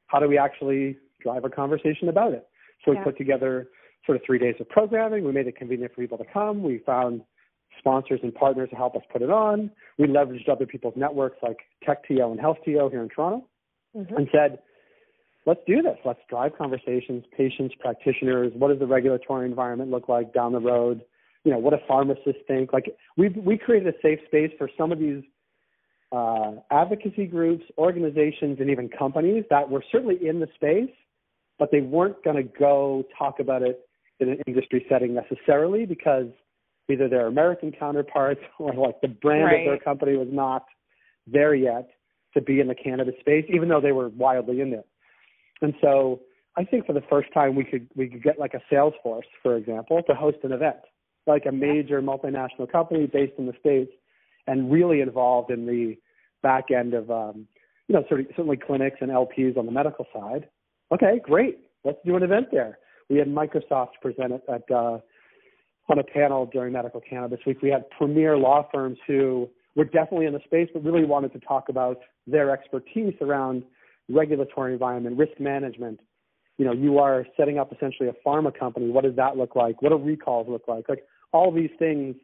[0.08, 2.46] How do we actually drive a conversation about it?
[2.84, 3.68] So we put together
[4.06, 5.24] sort of three days of programming.
[5.24, 6.62] We made it convenient for people to come.
[6.62, 7.22] We found
[7.78, 9.70] sponsors and partners to help us put it on.
[9.98, 13.46] We leveraged other people's networks like TechTO and HealthTO here in Toronto
[13.96, 14.16] Mhm.
[14.16, 14.62] and said,
[15.46, 15.98] let's do this.
[16.04, 18.52] Let's drive conversations, patients, practitioners.
[18.54, 21.04] What does the regulatory environment look like down the road?
[21.44, 22.72] You know, what do pharmacists think?
[22.72, 25.22] Like we we created a safe space for some of these
[26.10, 30.94] uh, advocacy groups, organizations, and even companies that were certainly in the space,
[31.58, 33.86] but they weren't going to go talk about it
[34.20, 36.26] in an industry setting necessarily because
[36.90, 40.64] either their American counterparts or like the brand of their company was not
[41.26, 41.88] there yet
[42.34, 44.86] to be in the cannabis space, even though they were wildly in it.
[45.62, 46.20] And so
[46.56, 49.56] I think for the first time we could we could get like a Salesforce, for
[49.56, 50.76] example, to host an event,
[51.26, 53.92] like a major multinational company based in the states,
[54.46, 55.96] and really involved in the
[56.42, 57.46] back end of um,
[57.88, 60.48] you know sort of, certainly clinics and LPs on the medical side.
[60.92, 61.58] Okay, great.
[61.84, 62.78] Let's do an event there.
[63.08, 64.98] We had Microsoft present it at uh,
[65.88, 67.60] on a panel during Medical Cannabis Week.
[67.62, 71.40] We had premier law firms who were definitely in the space, but really wanted to
[71.40, 73.64] talk about their expertise around
[74.08, 76.00] regulatory environment, risk management.
[76.58, 78.88] You know, you are setting up essentially a pharma company.
[78.90, 79.82] What does that look like?
[79.82, 80.88] What do recalls look like?
[80.88, 82.16] Like all these things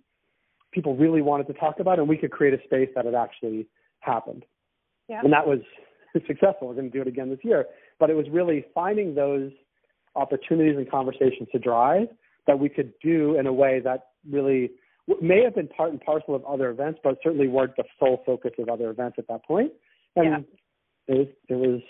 [0.73, 3.66] people really wanted to talk about, and we could create a space that it actually
[4.01, 4.45] happened.
[5.09, 5.21] Yeah.
[5.23, 5.59] And that was
[6.27, 6.69] successful.
[6.69, 7.66] We're going to do it again this year.
[7.99, 9.51] But it was really finding those
[10.16, 12.09] opportunities and conversations to drive
[12.46, 14.70] that we could do in a way that really
[15.20, 18.53] may have been part and parcel of other events, but certainly weren't the sole focus
[18.59, 19.73] of other events at that point.
[20.16, 20.44] And
[21.07, 21.81] it was it was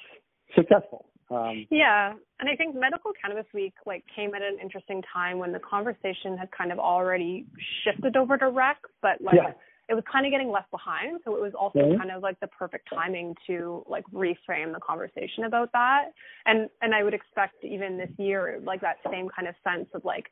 [0.54, 1.06] successful.
[1.30, 5.52] Um, Yeah, and I think Medical Cannabis Week like came at an interesting time when
[5.52, 7.46] the conversation had kind of already
[7.84, 9.52] shifted over to rec, but like Yeah.
[9.90, 11.20] It was kind of getting left behind.
[11.24, 15.44] So it was also kind of like the perfect timing to like reframe the conversation
[15.44, 16.10] about that.
[16.46, 20.04] And and I would expect even this year like that same kind of sense of
[20.04, 20.26] like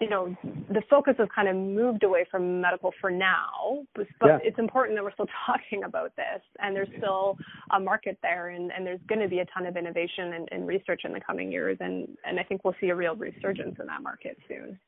[0.00, 0.34] you know
[0.70, 4.38] the focus has kind of moved away from medical for now but, but Yeah.
[4.44, 7.36] it's important that we're still talking about this and there's still
[7.72, 10.68] a market there and, and there's going to be a ton of innovation and, and
[10.68, 13.86] research in the coming years and, and i think we'll see a real resurgence in
[13.88, 14.78] that market soon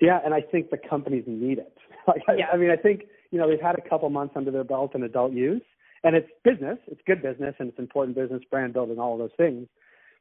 [0.00, 1.76] Yeah, and I think the companies need it.
[2.06, 2.48] Like, I- Yeah.
[2.52, 5.02] I mean, I think you know they've had a couple months under their belt in
[5.02, 5.62] adult use,
[6.02, 6.78] and it's business.
[6.86, 9.68] It's good business, and it's important business, brand building, all of those things.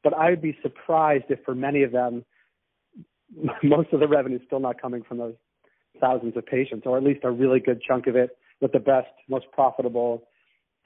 [0.04, 2.24] But I would be surprised if for many of them,
[3.64, 5.36] most of the revenue is still not coming from those
[6.00, 9.10] thousands of patients, or at least a really good chunk of it with the best,
[9.30, 10.24] most profitable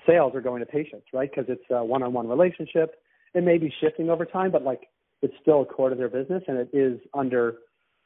[0.06, 1.30] sales are going to patients, right?
[1.30, 2.96] Because it's a one-on-one relationship.
[3.34, 4.88] It may be shifting over time, but like
[5.22, 7.56] it's still a core to their business and it is under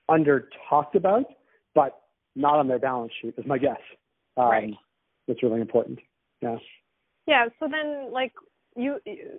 [0.09, 1.25] under talked about,
[1.75, 2.01] but
[2.35, 3.79] not on their balance sheet is my guess.
[4.37, 4.73] Um, right.
[5.27, 5.99] It's really important.
[6.41, 6.57] Yeah.
[7.27, 7.45] Yeah.
[7.59, 8.33] So then, like
[8.75, 8.97] you,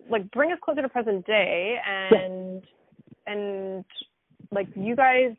[0.08, 3.32] like bring us closer to present day, and yeah.
[3.32, 3.84] and
[4.50, 5.32] like you guys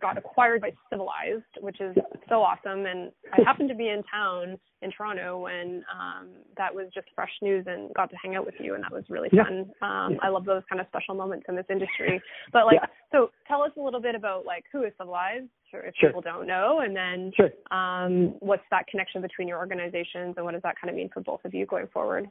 [0.00, 1.96] got acquired by Civilized, which is
[2.28, 2.86] so awesome.
[2.86, 7.30] And I happened to be in town in Toronto when um, that was just fresh
[7.42, 9.70] news and got to hang out with you, and that was really fun.
[9.80, 10.06] Yeah.
[10.06, 12.20] Um, I love those kind of special moments in this industry.
[12.52, 12.86] But like, yeah.
[13.12, 16.10] so tell us a little bit about like who is Civilized, if sure.
[16.10, 17.50] people don't know, and then sure.
[17.76, 21.20] um, what's that connection between your organizations, and what does that kind of mean for
[21.20, 22.28] both of you going forward?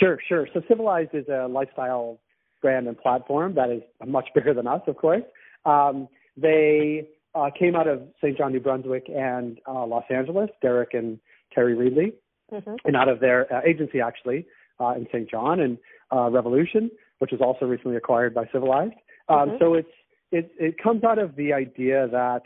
[0.00, 0.48] Sure, sure.
[0.54, 2.18] So Civilized is a lifestyle
[2.62, 5.22] brand and platform that is much bigger than us, of course.
[5.66, 8.36] Um, they uh, came out of St.
[8.36, 10.50] John, New Brunswick, and uh, Los Angeles.
[10.60, 11.18] Derek and
[11.54, 12.10] Terry Riedle,
[12.52, 12.74] mm-hmm.
[12.84, 14.46] and out of their uh, agency actually
[14.80, 15.30] uh, in St.
[15.30, 15.78] John and
[16.14, 18.94] uh, Revolution, which was also recently acquired by Civilized.
[19.28, 19.56] Um, mm-hmm.
[19.60, 19.88] So it's
[20.30, 22.42] it it comes out of the idea that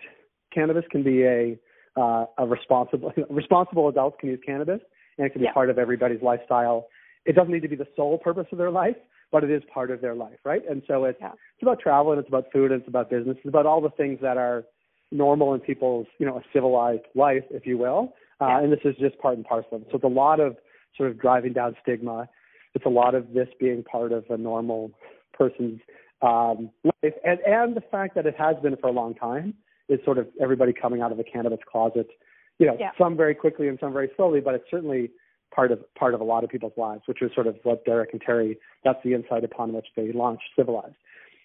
[0.52, 1.58] cannabis can be a
[1.96, 4.80] uh, a responsible responsible adults can use cannabis
[5.18, 5.52] and it can be yeah.
[5.52, 6.88] part of everybody's lifestyle.
[7.24, 8.96] It doesn't need to be the sole purpose of their life,
[9.32, 10.62] but it is part of their life, right?
[10.68, 11.32] And so it's yeah.
[11.32, 13.36] it's about travel and it's about food and it's about business.
[13.38, 14.64] It's about all the things that are
[15.12, 18.14] normal in people's, you know, a civilized life, if you will.
[18.40, 18.60] Uh, yeah.
[18.60, 19.82] And this is just part and parcel.
[19.90, 20.56] So it's a lot of
[20.96, 22.28] sort of driving down stigma.
[22.74, 24.90] It's a lot of this being part of a normal
[25.32, 25.80] person's
[26.22, 29.54] um, life, and and the fact that it has been for a long time
[29.88, 32.08] is sort of everybody coming out of the cannabis closet.
[32.58, 32.90] You know, yeah.
[32.98, 35.10] some very quickly and some very slowly, but it's certainly
[35.54, 38.10] part of part of a lot of people's lives, which is sort of what Derek
[38.12, 38.58] and Terry.
[38.84, 40.94] That's the insight upon which they launched Civilized.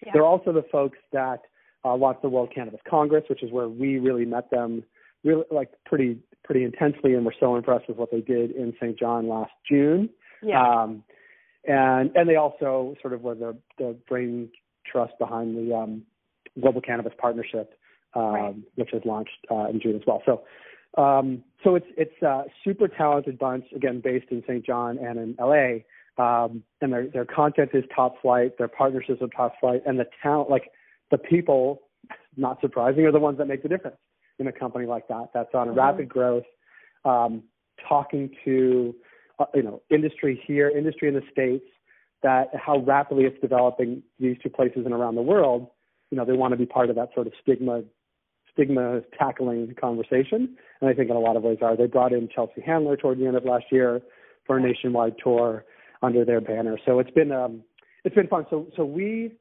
[0.04, 0.12] Yeah.
[0.14, 1.42] They're also the folks that
[1.84, 4.84] uh, launched the World Cannabis Congress, which is where we really met them,
[5.24, 8.98] really like pretty pretty intensely, and we're so impressed with what they did in St.
[8.98, 10.10] John last June.
[10.42, 10.60] Yeah.
[10.62, 11.04] Um,
[11.64, 14.50] and and they also sort of were the the brain
[14.90, 16.02] trust behind the um,
[16.60, 17.74] Global Cannabis Partnership,
[18.14, 18.54] um, right.
[18.74, 20.22] which was launched uh, in June as well.
[20.26, 20.42] So
[20.98, 24.64] um, so it's it's a super talented bunch again based in St.
[24.64, 25.82] John and in LA.
[26.18, 30.06] Um, and their their content is top flight, their partnerships are top flight, and the
[30.22, 30.70] talent like
[31.10, 31.82] the people,
[32.36, 33.96] not surprising, are the ones that make the difference
[34.38, 35.30] in a company like that.
[35.32, 35.78] That's on mm-hmm.
[35.78, 36.44] rapid growth.
[37.04, 37.44] Um,
[37.88, 38.94] talking to
[39.38, 41.64] uh, you know industry here, industry in the states,
[42.22, 45.68] that how rapidly it's developing these two places and around the world.
[46.10, 47.84] You know they want to be part of that sort of stigma
[48.52, 51.76] stigma tackling conversation, and I think in a lot of ways are.
[51.76, 54.00] They brought in Chelsea Handler toward the end of last year
[54.46, 55.64] for a nationwide tour
[56.02, 56.78] under their banner.
[56.84, 57.62] So it's been um,
[58.04, 58.46] it's been fun.
[58.50, 59.32] So so we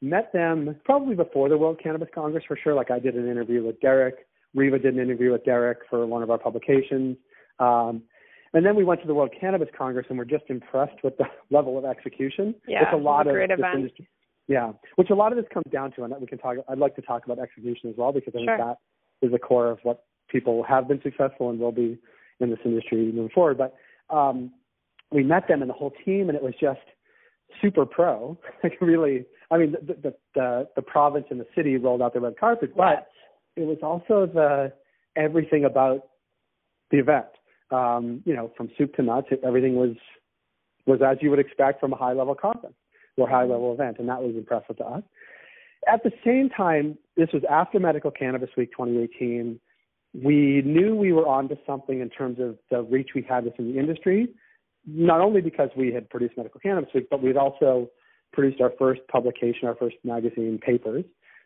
[0.00, 2.74] met them probably before the World Cannabis Congress for sure.
[2.74, 4.26] Like I did an interview with Derek.
[4.54, 7.16] Riva did an interview with Derek for one of our publications.
[7.58, 8.02] Um,
[8.54, 11.24] and then we went to the World Cannabis Congress and we're just impressed with the
[11.50, 12.54] level of execution.
[12.68, 13.76] Yeah, it's a lot of great event.
[13.76, 14.08] Industry,
[14.48, 16.56] yeah, which a lot of this comes down to, and we can talk.
[16.68, 18.76] I'd like to talk about execution as well because I think that
[19.22, 21.98] is the core of what people have been successful and will be
[22.40, 23.58] in this industry moving forward.
[23.58, 23.76] But
[24.14, 24.50] um,
[25.12, 26.80] we met them and the whole team, and it was just
[27.60, 28.36] super pro.
[28.64, 32.20] like really, I mean, the, the the the province and the city rolled out the
[32.20, 33.08] red carpet, but
[33.56, 34.72] it was also the
[35.14, 36.08] everything about
[36.90, 37.26] the event.
[37.70, 39.96] Um, you know, from soup to nuts, it, everything was
[40.84, 42.74] was as you would expect from a high level conference
[43.16, 45.02] or high level event, and that was impressive to us.
[45.86, 49.58] At the same time, this was after Medical Cannabis Week 2018.
[50.14, 53.78] We knew we were onto something in terms of the reach we had within the
[53.78, 54.28] industry,
[54.86, 57.88] not only because we had produced Medical Cannabis Week, but we had also
[58.32, 61.04] produced our first publication, our first magazine papers.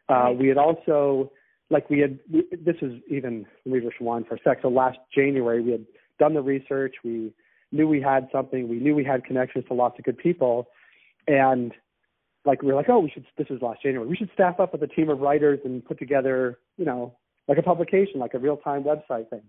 [0.09, 1.33] Uh, we had also,
[1.71, 4.59] like we had, we, this is even Leaders One for a sec.
[4.63, 5.87] So last January, we had
[6.19, 6.97] done the research.
[7.03, 7.33] We
[7.73, 8.69] knew we had something.
[8.69, 10.69] We knew we had connections to lots of good people
[11.27, 11.73] and
[12.45, 13.27] like we were like, oh, we should.
[13.37, 14.09] This was last January.
[14.09, 17.17] We should staff up with a team of writers and put together, you know,
[17.49, 19.43] like a publication, like a real time website thing.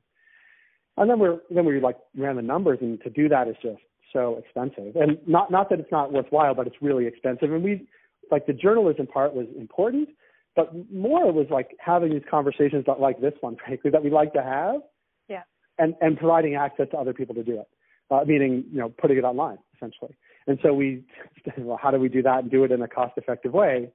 [0.97, 3.81] And then we're then we like ran the numbers, and to do that is just
[4.11, 4.95] so expensive.
[4.95, 7.51] And not not that it's not worthwhile, but it's really expensive.
[7.53, 7.87] And we
[8.31, 10.09] like the journalism part was important,
[10.55, 14.41] but more was like having these conversations like this one, frankly, that we like to
[14.41, 14.81] have.
[15.27, 15.43] Yeah.
[15.77, 17.67] And and providing access to other people to do it,
[18.09, 20.15] uh, meaning you know putting it online essentially.
[20.47, 21.03] And so we,
[21.57, 23.91] well, how do we do that and do it in a cost effective way?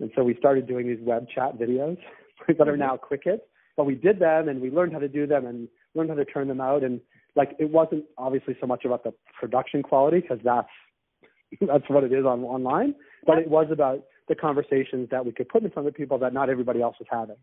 [0.00, 1.98] And so we started doing these web chat videos
[2.48, 2.80] that are mm-hmm.
[2.80, 3.42] now quick hits.
[3.76, 6.24] But we did them and we learned how to do them and learned how to
[6.24, 6.84] turn them out.
[6.84, 7.00] And
[7.36, 10.68] like it wasn't obviously so much about the production quality because that's
[11.60, 12.94] that's what it is on online.
[13.26, 16.32] but it was about the conversations that we could put in front of people that
[16.32, 17.36] not everybody else was having.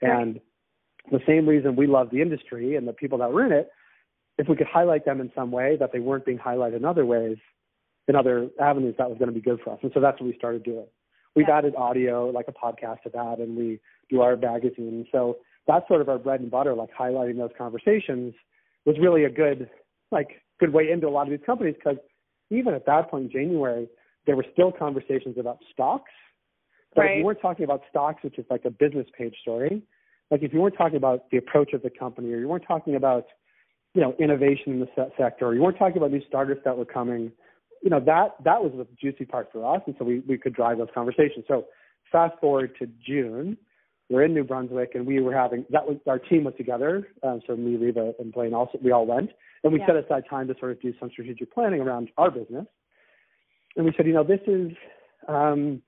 [0.00, 0.40] And
[1.10, 3.70] the same reason we love the industry and the people that were in it,
[4.36, 7.04] if we could highlight them in some way that they weren't being highlighted in other
[7.04, 7.38] ways,
[8.08, 9.78] in other avenues, that was going to be good for us.
[9.82, 10.86] And so that's what we started doing.
[11.36, 11.58] We've yeah.
[11.58, 13.78] added audio, like a podcast to that, and we
[14.10, 15.06] do our magazine.
[15.12, 18.34] So that's sort of our bread and butter, like highlighting those conversations
[18.86, 19.68] was really a good,
[20.10, 21.98] like, good way into a lot of these companies because
[22.50, 23.86] even at that point in January,
[24.26, 26.10] there were still conversations about stocks.
[26.94, 27.10] But right.
[27.12, 29.82] if you weren't talking about stocks, which is like a business page story,
[30.30, 32.94] like if you weren't talking about the approach of the company, or you weren't talking
[32.94, 33.26] about,
[33.94, 36.84] you know, innovation in the sector, or you weren't talking about new startups that were
[36.84, 37.32] coming,
[37.82, 40.54] you know, that that was the juicy part for us, and so we we could
[40.54, 41.44] drive those conversations.
[41.46, 41.66] So
[42.10, 43.56] fast forward to June,
[44.08, 47.08] we're in New Brunswick, and we were having that was our team was together.
[47.22, 49.30] Um, so me, Reva, and Blaine also we all went,
[49.62, 49.86] and we yeah.
[49.86, 52.66] set aside time to sort of do some strategic planning around our business.
[53.76, 54.72] And we said, you know, this is
[55.28, 55.82] um,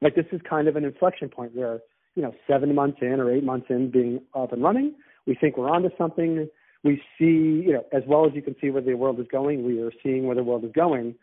[0.00, 1.80] like this is kind of an inflection point where
[2.14, 4.94] you know seven months in or eight months in being up and running,
[5.26, 6.48] we think we're onto something.
[6.86, 9.64] We see, you know, as well as you can see where the world is going,
[9.64, 11.16] we are seeing where the world is going.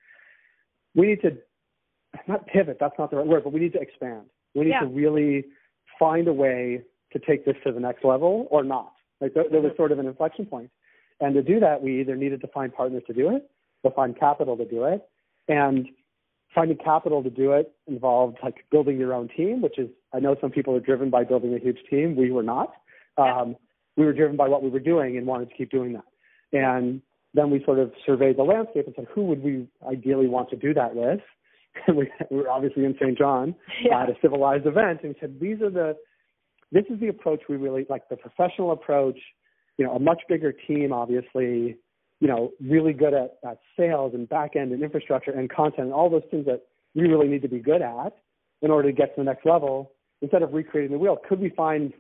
[0.94, 1.38] We need to
[2.28, 4.26] not pivot, that's not the right word, but we need to expand.
[4.54, 4.82] We need yeah.
[4.82, 5.46] to really
[5.98, 8.94] find a way to take this to the next level or not.
[9.22, 10.70] Like there, there was sort of an inflection point.
[11.20, 13.50] And to do that, we either needed to find partners to do it
[13.84, 15.08] or find capital to do it.
[15.48, 15.88] And
[16.54, 20.36] finding capital to do it involved like building your own team, which is, I know
[20.40, 22.16] some people are driven by building a huge team.
[22.16, 22.74] We were not.
[23.18, 23.56] Um,
[23.98, 26.06] we were driven by what we were doing and wanted to keep doing that.
[26.52, 27.02] And
[27.34, 30.56] then we sort of surveyed the landscape and said, who would we ideally want to
[30.56, 31.20] do that with?
[31.88, 33.18] we, we were obviously in St.
[33.18, 34.04] John yeah.
[34.04, 35.96] at a civilized event, and we said these are the
[36.72, 39.18] this is the approach we really like the professional approach.
[39.78, 41.78] You know, a much bigger team, obviously.
[42.20, 45.94] You know, really good at, at sales and back end and infrastructure and content and
[45.94, 46.62] all those things that
[46.96, 48.14] we really need to be good at
[48.62, 49.92] in order to get to the next level.
[50.22, 51.92] Instead of recreating the wheel, could we find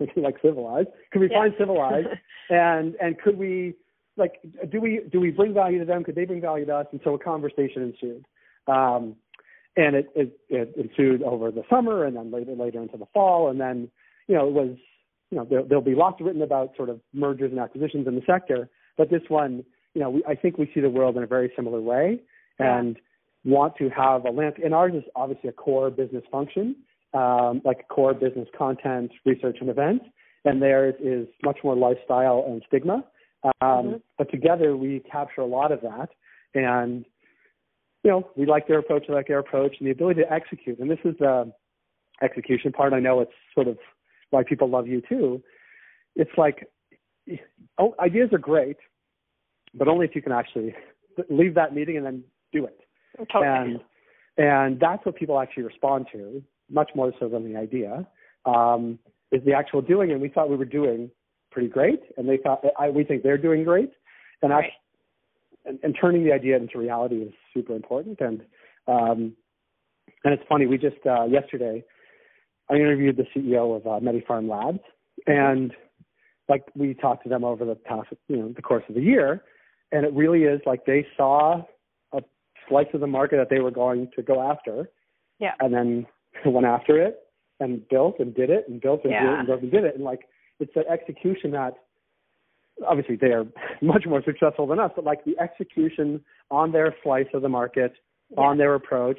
[0.16, 0.88] like civilized?
[1.12, 1.38] Could we yeah.
[1.38, 2.08] find civilized?
[2.50, 3.74] and and could we
[4.16, 6.04] like do we do we bring value to them?
[6.04, 6.86] Could they bring value to us?
[6.92, 8.24] And so a conversation ensued.
[8.66, 9.16] Um,
[9.76, 13.50] and it, it, it ensued over the summer and then later later into the fall
[13.50, 13.88] and then
[14.26, 14.76] you know it was
[15.30, 18.22] you know there, there'll be lots written about sort of mergers and acquisitions in the
[18.26, 21.26] sector but this one you know we, I think we see the world in a
[21.26, 22.20] very similar way
[22.58, 22.98] and
[23.44, 26.76] want to have a lamp and ours is obviously a core business function
[27.14, 30.04] um, like core business content research and events
[30.44, 33.04] and theirs is much more lifestyle and stigma
[33.44, 33.96] um, mm-hmm.
[34.18, 36.08] but together we capture a lot of that
[36.54, 37.04] and
[38.04, 40.78] you know, we like their approach, we like their approach, and the ability to execute.
[40.80, 41.52] And this is the
[42.22, 42.92] execution part.
[42.92, 43.78] I know it's sort of
[44.30, 45.42] why people love you too.
[46.16, 46.66] It's like
[47.78, 48.76] oh, ideas are great,
[49.74, 50.74] but only if you can actually
[51.30, 52.80] leave that meeting and then do it.
[53.32, 53.46] Totally.
[53.46, 53.80] And
[54.38, 58.06] and that's what people actually respond to, much more so than the idea,
[58.46, 58.98] um,
[59.30, 60.10] is the actual doing.
[60.10, 61.10] And we thought we were doing
[61.50, 63.92] pretty great, and they thought I, we think they're doing great.
[64.42, 64.72] And right
[65.64, 68.20] and, and turning the idea into reality is super important.
[68.20, 68.42] And
[68.88, 69.36] um,
[70.24, 71.84] and it's funny, we just uh, yesterday
[72.70, 74.80] I interviewed the CEO of uh, MediPharm Labs,
[75.26, 75.72] and
[76.48, 79.42] like we talked to them over the past, you know, the course of the year,
[79.90, 81.62] and it really is like they saw
[82.12, 82.20] a
[82.68, 84.90] slice of the market that they were going to go after,
[85.38, 86.06] yeah, and then
[86.46, 87.20] went after it
[87.60, 89.22] and built and did it and built and yeah.
[89.22, 90.20] did it and built and did it, and like
[90.60, 91.74] it's the execution that
[92.86, 93.44] obviously they are
[93.82, 97.92] much more successful than us, but like the execution on their slice of the market,
[98.30, 98.40] yeah.
[98.40, 99.18] on their approach,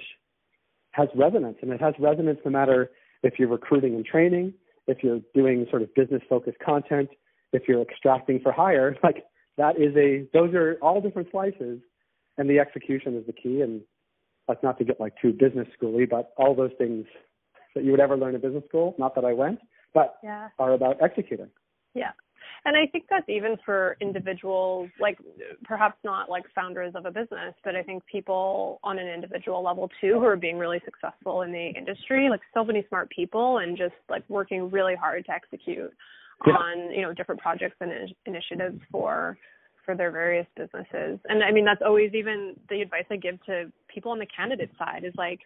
[0.91, 2.91] has resonance, and it has resonance no matter
[3.23, 4.53] if you're recruiting and training,
[4.87, 7.09] if you're doing sort of business focused content,
[7.51, 9.23] if you're extracting for hire, like
[9.57, 11.79] that is a those are all different slices,
[12.37, 13.61] and the execution is the key.
[13.61, 13.81] And
[14.47, 17.05] like not to get like too business schooly, but all those things
[17.75, 19.59] that you would ever learn in business school, not that I went,
[19.93, 20.49] but yeah.
[20.59, 21.49] are about executing.
[21.93, 22.11] Yeah.
[22.65, 25.17] And I think that's even for individuals, like
[25.65, 29.89] perhaps not like founders of a business, but I think people on an individual level
[29.99, 33.77] too who are being really successful in the industry, like so many smart people and
[33.77, 35.91] just like working really hard to execute
[36.47, 36.53] yeah.
[36.53, 37.91] on, you know, different projects and
[38.25, 39.37] initiatives for
[39.85, 41.19] for their various businesses.
[41.29, 44.71] And I mean that's always even the advice I give to people on the candidate
[44.77, 45.39] side is like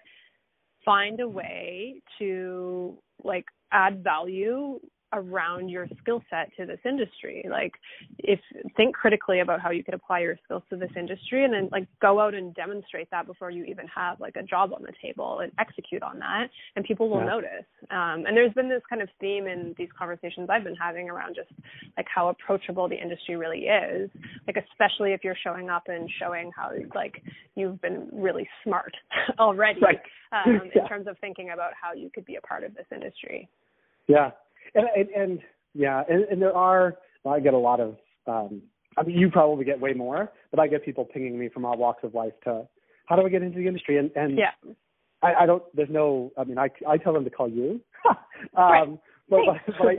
[0.85, 4.79] find a way to like add value
[5.13, 7.73] around your skill set to this industry like
[8.19, 8.39] if
[8.75, 11.87] think critically about how you could apply your skills to this industry and then like
[12.01, 15.39] go out and demonstrate that before you even have like a job on the table
[15.39, 17.25] and execute on that and people will yeah.
[17.25, 21.09] notice um, and there's been this kind of theme in these conversations i've been having
[21.09, 21.49] around just
[21.95, 24.09] like how approachable the industry really is
[24.45, 27.23] like especially if you're showing up and showing how like
[27.55, 28.93] you've been really smart
[29.39, 30.01] already right.
[30.33, 30.81] um, yeah.
[30.81, 33.47] in terms of thinking about how you could be a part of this industry
[34.07, 34.31] yeah
[34.75, 35.39] and, and, and
[35.73, 36.95] yeah, and, and there are.
[37.25, 37.97] I get a lot of.
[38.25, 38.61] Um,
[38.97, 41.77] I mean, you probably get way more, but I get people pinging me from all
[41.77, 42.67] walks of life to,
[43.05, 43.97] how do I get into the industry?
[43.97, 44.51] And and yeah.
[45.21, 45.63] I, I don't.
[45.73, 46.31] There's no.
[46.37, 47.81] I mean, I I tell them to call you.
[48.09, 48.15] um,
[48.57, 48.99] right.
[49.29, 49.97] but, but, but, I,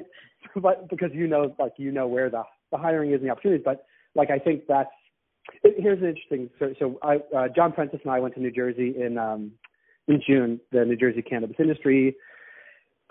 [0.60, 3.64] but because you know, like you know where the the hiring is and the opportunities.
[3.64, 4.90] But like I think that's
[5.62, 6.50] here's an interesting.
[6.58, 9.52] So, so I, uh, John Prentice and I went to New Jersey in um,
[10.06, 10.60] in June.
[10.72, 12.16] The New Jersey Cannabis Industry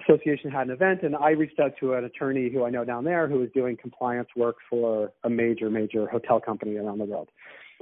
[0.07, 3.03] association had an event and I reached out to an attorney who I know down
[3.03, 7.29] there who was doing compliance work for a major, major hotel company around the world.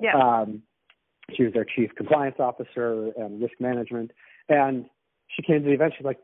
[0.02, 0.18] Yeah.
[0.18, 0.62] Um,
[1.36, 4.12] she was their chief compliance officer and risk management.
[4.50, 4.86] And
[5.36, 5.94] she came to the event.
[5.98, 6.20] She's like,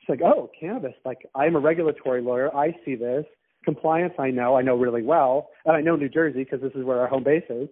[0.00, 0.94] she's like, oh, cannabis.
[1.04, 2.54] Like, I'm a regulatory lawyer.
[2.54, 3.24] I see this.
[3.64, 4.56] Compliance, I know.
[4.56, 5.50] I know really well.
[5.64, 7.68] And I know New Jersey because this is where our home base is.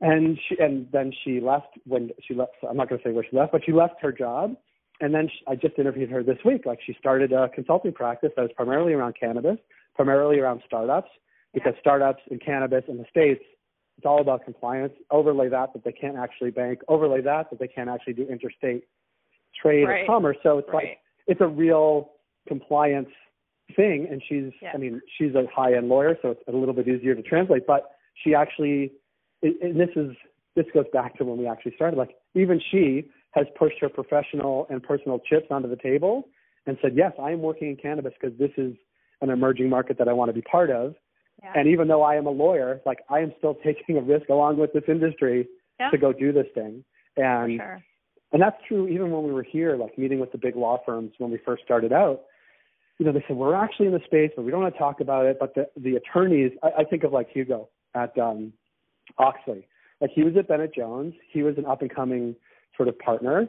[0.00, 2.52] And she, and then she left when she left.
[2.68, 4.56] I'm not going to say where she left, but she left her job
[5.00, 6.66] and then she, I just interviewed her this week.
[6.66, 9.58] Like she started a consulting practice that was primarily around cannabis,
[9.94, 11.10] primarily around startups,
[11.52, 13.42] because startups in cannabis in the states,
[13.96, 14.92] it's all about compliance.
[15.10, 16.80] Overlay that that they can't actually bank.
[16.88, 18.84] Overlay that that they can't actually do interstate
[19.60, 20.02] trade right.
[20.02, 20.36] or commerce.
[20.42, 20.74] So it's right.
[20.74, 22.12] like it's a real
[22.46, 23.08] compliance
[23.74, 24.06] thing.
[24.10, 24.72] And she's, yeah.
[24.74, 27.66] I mean, she's a high end lawyer, so it's a little bit easier to translate.
[27.66, 27.90] But
[28.22, 28.92] she actually,
[29.42, 30.10] and this is
[30.56, 31.96] this goes back to when we actually started.
[31.96, 36.26] Like even she has pushed her professional and personal chips onto the table
[36.66, 38.74] and said, yes, I am working in cannabis because this is
[39.20, 40.94] an emerging market that I want to be part of.
[41.42, 41.52] Yeah.
[41.54, 44.58] And even though I am a lawyer, like I am still taking a risk along
[44.58, 45.46] with this industry
[45.78, 45.90] yeah.
[45.90, 46.82] to go do this thing.
[47.18, 47.82] And sure.
[48.32, 51.12] and that's true even when we were here, like meeting with the big law firms
[51.18, 52.22] when we first started out.
[52.98, 55.00] You know, they said we're actually in the space, but we don't want to talk
[55.00, 55.36] about it.
[55.38, 58.54] But the the attorneys, I, I think of like Hugo at um,
[59.18, 59.64] Auxly.
[60.00, 61.14] Like he was at Bennett Jones.
[61.30, 62.36] He was an up and coming
[62.76, 63.48] sort of partner.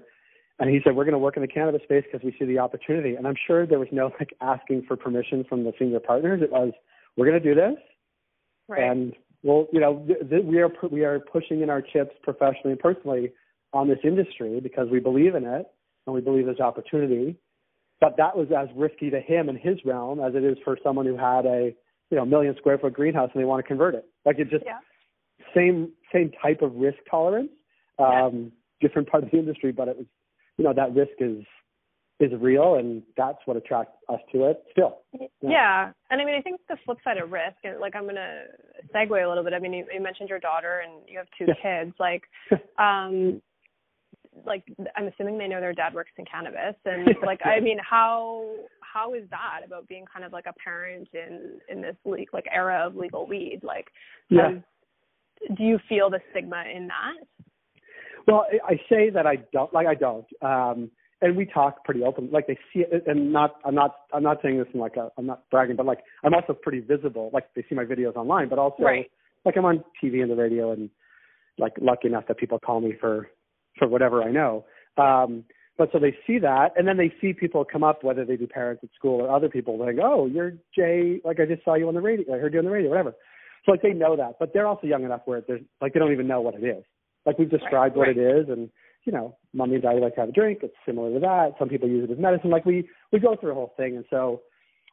[0.59, 2.57] And he said, we're going to work in the cannabis space because we see the
[2.57, 3.15] opportunity.
[3.15, 6.41] And I'm sure there was no like asking for permission from the senior partners.
[6.41, 6.71] It was,
[7.15, 7.75] we're going to do this.
[8.67, 8.83] Right.
[8.83, 9.13] And
[9.43, 12.79] well, you know, th- th- we are we are pushing in our chips professionally and
[12.79, 13.31] personally
[13.73, 15.67] on this industry because we believe in it
[16.05, 17.37] and we believe there's opportunity.
[18.01, 21.05] But that was as risky to him in his realm as it is for someone
[21.05, 21.73] who had a
[22.09, 24.05] you know million square foot greenhouse and they want to convert it.
[24.25, 24.79] Like it just yeah.
[25.55, 27.51] same same type of risk tolerance.
[27.99, 28.51] Um,
[28.81, 30.05] different part of the industry, but it was,
[30.57, 31.43] you know, that risk is
[32.19, 34.63] is real, and that's what attracts us to it.
[34.71, 35.27] Still, yeah.
[35.41, 35.91] yeah.
[36.09, 38.43] and I mean, I think the flip side of risk, and like I'm gonna
[38.93, 39.53] segue a little bit.
[39.53, 41.83] I mean, you, you mentioned your daughter, and you have two yeah.
[41.83, 41.95] kids.
[41.99, 42.23] Like,
[42.79, 43.41] um,
[44.45, 44.63] like
[44.95, 49.13] I'm assuming they know their dad works in cannabis, and like I mean, how how
[49.13, 52.87] is that about being kind of like a parent in in this le- like era
[52.87, 53.59] of legal weed?
[53.63, 53.87] Like,
[54.29, 54.47] yeah.
[54.47, 54.63] Um,
[55.55, 57.27] do you feel the stigma in that?
[58.27, 60.27] Well, I say that I don't like I don't.
[60.41, 64.23] Um and we talk pretty open like they see it and not i'm not i'm
[64.23, 67.29] not saying this in like a i'm not bragging but like i'm also pretty visible
[67.33, 69.09] like they see my videos online but also right.
[69.45, 70.89] like i'm on tv and the radio and
[71.57, 73.27] like lucky enough that people call me for
[73.77, 74.65] for whatever i know
[74.97, 75.43] um
[75.77, 78.47] but so they see that and then they see people come up whether they do
[78.47, 81.87] parents at school or other people like oh you're jay like i just saw you
[81.87, 83.15] on the radio i heard you on the radio whatever
[83.65, 86.11] so like they know that but they're also young enough where they're like they don't
[86.11, 86.83] even know what it is
[87.27, 88.17] like we've described right, what right.
[88.17, 88.69] it is, and
[89.03, 90.59] you know, mommy and daddy like to have a drink.
[90.63, 91.51] It's similar to that.
[91.59, 92.49] Some people use it as medicine.
[92.49, 94.41] Like we we go through a whole thing, and so,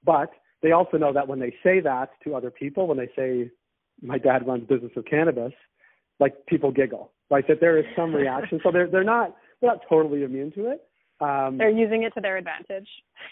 [0.04, 0.30] but
[0.62, 3.50] they also know that when they say that to other people, when they say,
[4.02, 5.52] "My dad runs business of cannabis,"
[6.18, 7.12] like people giggle.
[7.30, 8.60] Like that there is some reaction.
[8.62, 10.82] so they're they're not they're not totally immune to it.
[11.20, 12.88] Um, they're using it to their advantage.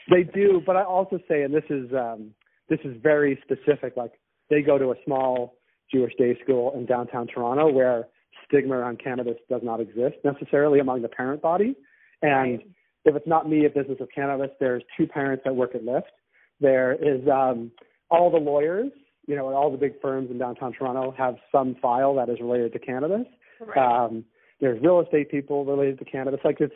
[0.08, 2.30] They do, but I also say, and this is um,
[2.68, 3.96] this is very specific.
[3.96, 4.12] Like
[4.48, 5.56] they go to a small
[5.92, 8.06] Jewish day school in downtown Toronto where
[8.52, 11.74] stigma around cannabis does not exist necessarily among the parent body.
[12.20, 12.68] And right.
[13.04, 16.10] if it's not me at Business of Cannabis, there's two parents that work at Lift.
[16.60, 17.72] There is um,
[18.10, 18.92] all the lawyers,
[19.26, 22.72] you know, all the big firms in downtown Toronto have some file that is related
[22.74, 23.26] to cannabis.
[23.60, 24.04] Right.
[24.04, 24.24] Um,
[24.60, 26.40] there's real estate people related to cannabis.
[26.44, 26.74] Like it's,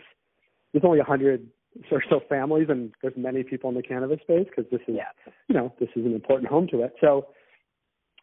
[0.72, 1.48] there's only a hundred
[1.90, 5.32] or so families, and there's many people in the cannabis space because this is, yeah.
[5.48, 6.94] you know, this is an important home to it.
[7.00, 7.28] So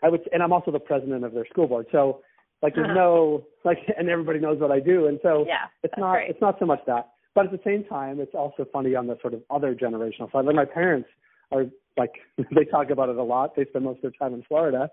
[0.02, 1.86] I would, and I'm also the president of their school board.
[1.92, 2.22] So
[2.64, 2.94] like there's uh-huh.
[2.96, 6.32] no like, and everybody knows what I do, and so yeah, it's not great.
[6.32, 9.18] it's not so much that, but at the same time, it's also funny on the
[9.22, 10.46] sort of other generational side.
[10.46, 11.10] Like my parents
[11.52, 11.66] are
[11.98, 12.14] like
[12.56, 13.56] they talk about it a lot.
[13.56, 14.90] They spend most of their time in Florida,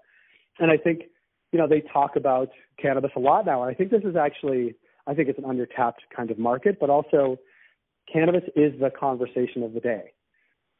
[0.58, 1.04] and I think
[1.52, 2.48] you know they talk about
[2.82, 3.62] cannabis a lot now.
[3.62, 4.74] And I think this is actually
[5.06, 7.38] I think it's an undertapped kind of market, but also
[8.12, 10.12] cannabis is the conversation of the day.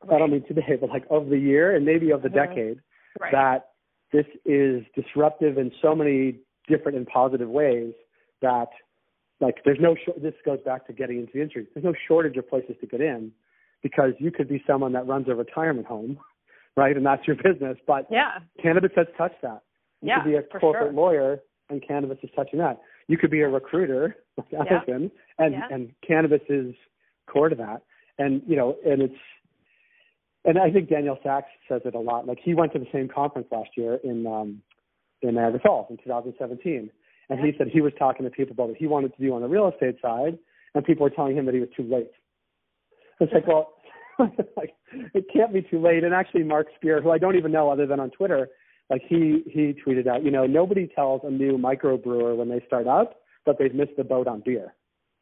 [0.02, 0.16] Right.
[0.16, 2.36] I don't mean today, but like of the year and maybe of the mm-hmm.
[2.36, 2.80] decade.
[3.20, 3.32] Right.
[3.32, 3.66] That
[4.12, 6.40] this is disruptive in so many
[6.70, 7.92] different and positive ways
[8.42, 8.68] that
[9.40, 11.66] like there's no this goes back to getting into the industry.
[11.74, 13.32] There's no shortage of places to get in
[13.82, 16.18] because you could be someone that runs a retirement home,
[16.76, 16.96] right?
[16.96, 17.78] And that's your business.
[17.86, 18.38] But yeah.
[18.62, 19.62] cannabis has touched that.
[20.02, 20.92] You yeah, could be a corporate sure.
[20.92, 21.40] lawyer
[21.70, 22.80] and cannabis is touching that.
[23.08, 24.80] You could be a recruiter like yeah.
[24.86, 25.68] and yeah.
[25.70, 26.74] and cannabis is
[27.26, 27.82] core to that.
[28.18, 29.14] And you know, and it's
[30.44, 32.26] and I think Daniel Sachs says it a lot.
[32.26, 34.62] Like he went to the same conference last year in um
[35.22, 36.90] in Niagara Falls in 2017,
[37.28, 39.42] and he said he was talking to people about what he wanted to do on
[39.42, 40.38] the real estate side,
[40.74, 42.10] and people were telling him that he was too late.
[43.20, 43.74] It's like, well,
[44.56, 44.74] like
[45.14, 46.04] it can't be too late.
[46.04, 48.48] And actually, Mark Spear, who I don't even know other than on Twitter,
[48.88, 52.86] like he he tweeted out, you know, nobody tells a new microbrewer when they start
[52.86, 54.74] up that they've missed the boat on beer.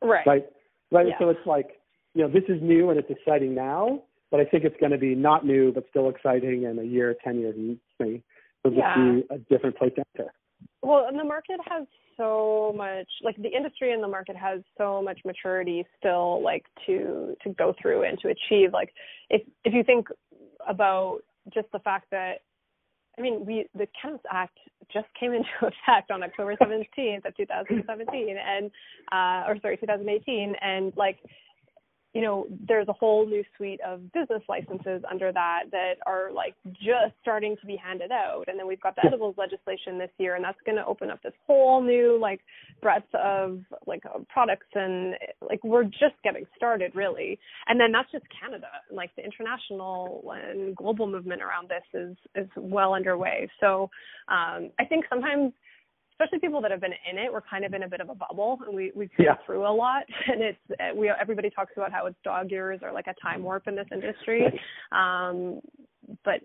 [0.02, 0.26] Right.
[0.26, 0.46] Right.
[0.90, 1.08] Right.
[1.08, 1.18] Yeah.
[1.18, 1.80] So it's like,
[2.14, 4.98] you know, this is new and it's exciting now, but I think it's going to
[4.98, 7.78] be not new but still exciting in a year, ten years, and
[8.64, 8.96] yeah.
[8.96, 10.32] be a different place to enter.
[10.82, 11.86] Well, and the market has
[12.16, 17.36] so much like the industry and the market has so much maturity still like to
[17.42, 18.92] to go through and to achieve like
[19.30, 20.08] if if you think
[20.68, 21.20] about
[21.54, 22.38] just the fact that
[23.18, 24.58] I mean, we the Cannabis Act
[24.92, 28.70] just came into effect on October 17th of 2017, and
[29.12, 31.18] uh, or sorry, 2018, and like
[32.18, 36.56] you know, there's a whole new suite of business licenses under that that are like
[36.72, 38.46] just starting to be handed out.
[38.48, 41.22] And then we've got the edibles legislation this year, and that's going to open up
[41.22, 42.40] this whole new like
[42.82, 44.66] breadth of like products.
[44.74, 45.14] And
[45.48, 47.38] like we're just getting started, really.
[47.68, 48.66] And then that's just Canada.
[48.90, 53.48] Like the international and global movement around this is is well underway.
[53.60, 53.90] So
[54.26, 55.52] um, I think sometimes
[56.18, 58.14] especially people that have been in it, we're kind of in a bit of a
[58.14, 59.36] bubble, and we we've been yeah.
[59.46, 60.04] through a lot.
[60.26, 63.68] And it's we everybody talks about how it's dog years or like a time warp
[63.68, 64.44] in this industry.
[64.92, 65.60] Um,
[66.24, 66.40] but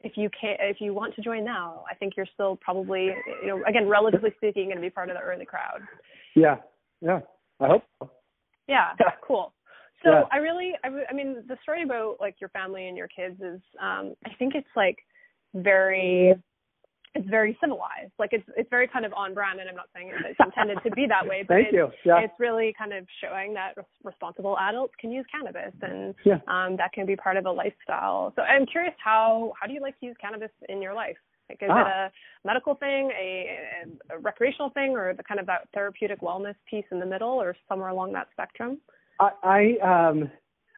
[0.00, 3.10] if you can if you want to join now, I think you're still probably
[3.42, 5.80] you know again relatively speaking going to be part of the early crowd.
[6.34, 6.56] Yeah,
[7.00, 7.20] yeah,
[7.60, 7.82] I hope.
[8.00, 8.10] So.
[8.68, 8.92] Yeah,
[9.26, 9.52] cool.
[10.04, 10.22] So yeah.
[10.32, 13.60] I really, I, I mean, the story about like your family and your kids is,
[13.82, 14.96] um, I think it's like
[15.54, 16.34] very
[17.14, 18.12] it's very civilized.
[18.18, 20.90] Like it's it's very kind of on brand, and I'm not saying it's intended to
[20.92, 21.88] be that way, but Thank it's, you.
[22.04, 22.20] Yeah.
[22.20, 26.38] it's really kind of showing that responsible adults can use cannabis, and yeah.
[26.48, 28.32] um, that can be part of a lifestyle.
[28.36, 31.16] So I'm curious how how do you like to use cannabis in your life?
[31.48, 31.80] Like, is ah.
[31.80, 32.12] it a
[32.46, 37.00] medical thing, a, a recreational thing, or the kind of that therapeutic wellness piece in
[37.00, 38.78] the middle, or somewhere along that spectrum?
[39.18, 40.30] I, I um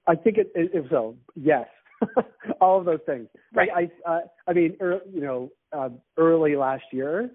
[0.06, 1.66] I think it, it, it so yes,
[2.60, 3.28] all of those things.
[3.54, 3.68] Right.
[3.74, 7.30] Like I uh, I mean er, you know uh, early last year,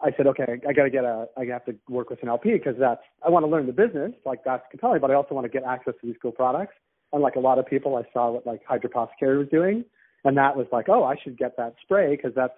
[0.00, 2.52] I said, okay, I got to get a, I have to work with an LP
[2.52, 5.46] because that's, I want to learn the business, like that's compelling, but I also want
[5.46, 6.74] to get access to these cool products.
[7.12, 9.84] And like a lot of people, I saw what like Hydropothecary was doing,
[10.24, 12.52] and that was like, oh, I should get that spray because that's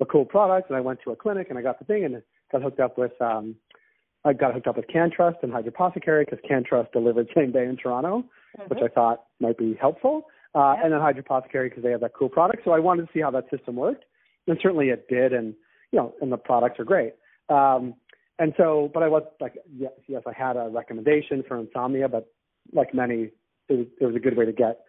[0.00, 0.70] a cool product.
[0.70, 2.96] And I went to a clinic and I got the thing and got hooked up
[2.96, 3.56] with, um,
[4.24, 8.24] I got hooked up with CannTrust and Hydropothecary because CannTrust delivered same day in Toronto,
[8.58, 8.68] mm-hmm.
[8.68, 10.26] which I thought might be helpful.
[10.54, 10.84] Uh, yeah.
[10.84, 12.62] And then Hydropothecary because they have that cool product.
[12.64, 14.04] So I wanted to see how that system worked
[14.48, 15.54] and certainly it did, and
[15.92, 17.14] you know, and the products are great.
[17.48, 17.94] Um,
[18.38, 22.32] and so, but I was like, yes, yes, I had a recommendation for insomnia, but
[22.72, 23.30] like many,
[23.68, 24.80] it was, it was a good way to get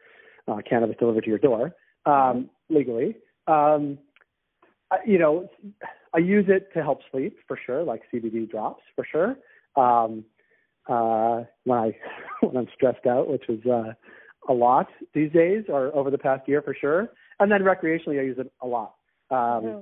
[0.47, 1.74] uh, cannabis delivered to your door
[2.05, 3.16] um, legally.
[3.47, 3.97] Um,
[4.91, 5.49] I, you know,
[6.14, 9.38] I use it to help sleep for sure, like CBD drops for sure.
[9.76, 10.26] Um,
[10.88, 11.97] uh, when I
[12.41, 13.93] when I'm stressed out, which is uh,
[14.50, 17.10] a lot these days, or over the past year for sure.
[17.39, 18.95] And then recreationally, I use it a lot.
[19.32, 19.80] Um, mm-hmm.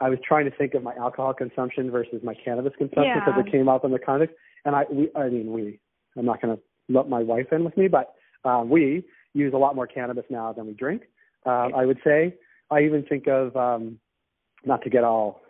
[0.00, 3.24] I was trying to think of my alcohol consumption versus my cannabis consumption yeah.
[3.24, 4.36] because it came up in the context.
[4.64, 5.80] And I, we, I mean, we,
[6.16, 8.14] I'm not going to let my wife in with me, but
[8.44, 9.04] um, we
[9.34, 11.02] use a lot more cannabis now than we drink.
[11.46, 12.34] Uh, I would say.
[12.70, 13.98] I even think of, um,
[14.64, 15.40] not to get all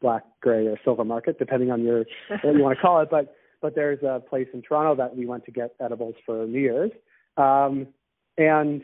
[0.00, 2.04] black, gray, or silver market, depending on your
[2.42, 5.24] what you want to call it, but but there's a place in Toronto that we
[5.24, 6.90] went to get edibles for New Year's,
[7.36, 7.86] um,
[8.38, 8.82] and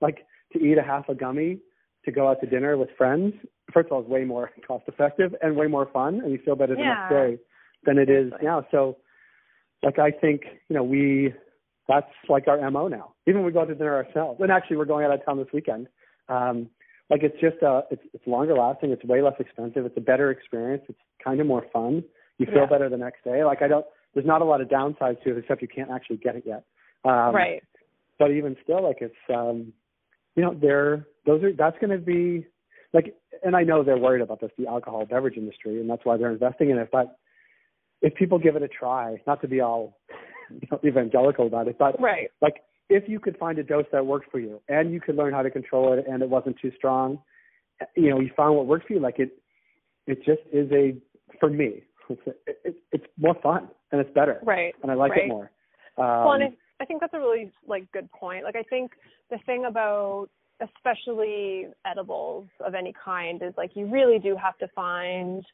[0.00, 1.58] like to eat a half a gummy
[2.04, 3.34] to go out to dinner with friends,
[3.72, 6.56] first of all, is way more cost effective and way more fun, and you feel
[6.56, 7.08] better the yeah.
[7.08, 7.42] next day
[7.84, 8.66] than it is now.
[8.70, 8.98] So,
[9.82, 11.32] like, I think you know we
[11.88, 13.14] that's like our mo now.
[13.26, 15.38] Even when we go out to dinner ourselves, and actually we're going out of town
[15.38, 15.88] this weekend.
[16.28, 16.68] Um,
[17.10, 18.90] like it's just uh it's it's longer lasting.
[18.90, 19.84] It's way less expensive.
[19.84, 20.82] It's a better experience.
[20.88, 22.02] It's kind of more fun.
[22.38, 22.66] You feel yeah.
[22.66, 23.44] better the next day.
[23.44, 23.84] Like I don't.
[24.14, 26.64] There's not a lot of downsides to it except you can't actually get it yet.
[27.04, 27.62] Um, right.
[28.18, 29.72] But even still, like it's um,
[30.36, 32.46] you know they're those are that's going to be
[32.92, 36.16] like, and I know they're worried about this, the alcohol beverage industry, and that's why
[36.16, 36.88] they're investing in it.
[36.92, 37.16] But
[38.02, 39.98] if people give it a try, not to be all
[40.50, 42.30] you know, evangelical about it, but right.
[42.40, 45.32] like if you could find a dose that worked for you and you could learn
[45.32, 47.18] how to control it and it wasn't too strong,
[47.96, 49.00] you know, you found what worked for you.
[49.00, 49.30] Like it,
[50.06, 50.96] it just is a
[51.40, 51.84] for me.
[52.08, 52.20] It's
[52.64, 54.40] it, it's more fun and it's better.
[54.42, 54.74] Right.
[54.82, 55.24] And I like right.
[55.24, 55.50] it more.
[55.96, 56.48] Um, well, and I,
[56.82, 58.42] I think that's a really like good point.
[58.44, 58.90] Like I think
[59.30, 60.28] the thing about
[60.60, 65.44] especially edibles of any kind is like you really do have to find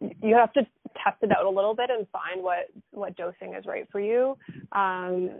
[0.00, 0.62] you have to
[1.02, 4.36] test it out a little bit and find what what dosing is right for you
[4.72, 5.30] um,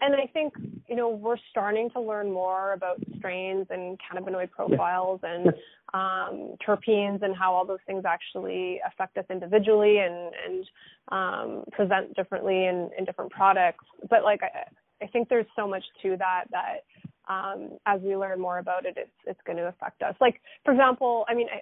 [0.00, 0.54] and I think
[0.88, 5.48] you know we're starting to learn more about strains and cannabinoid profiles and
[5.94, 10.66] um, terpenes and how all those things actually affect us individually and and
[11.12, 13.84] um, present differently in, in different products.
[14.08, 18.40] But like I, I think there's so much to that that um, as we learn
[18.40, 20.14] more about it, it's it's going to affect us.
[20.20, 21.48] Like for example, I mean.
[21.52, 21.60] I,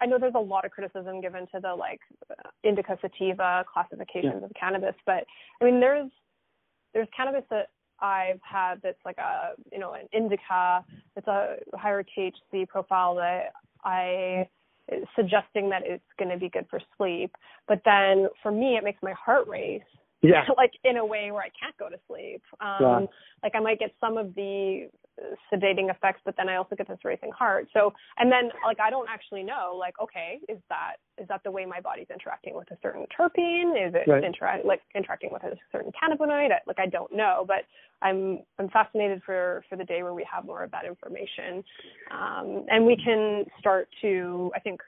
[0.00, 2.00] I know there's a lot of criticism given to the like
[2.64, 4.46] indica sativa classifications yeah.
[4.46, 5.24] of cannabis, but
[5.60, 6.10] I mean there's
[6.92, 7.68] there's cannabis that
[8.02, 10.84] I've had that's like a you know an indica
[11.16, 13.52] it's a higher THC profile that
[13.84, 14.48] I
[15.16, 17.34] suggesting that it's going to be good for sleep.
[17.68, 19.82] But then for me it makes my heart race
[20.22, 23.00] yeah like in a way where I can't go to sleep um yeah.
[23.42, 24.88] like I might get some of the
[25.52, 27.68] sedating effects, but then I also get this racing heart.
[27.72, 31.50] So, and then like I don't actually know, like, okay, is that is that the
[31.50, 33.88] way my body's interacting with a certain terpene?
[33.88, 34.24] Is it right.
[34.24, 36.50] interact like interacting with a certain cannabinoid?
[36.66, 37.64] Like I don't know, but
[38.00, 41.62] I'm I'm fascinated for for the day where we have more of that information,
[42.10, 44.80] um, and we can start to I think.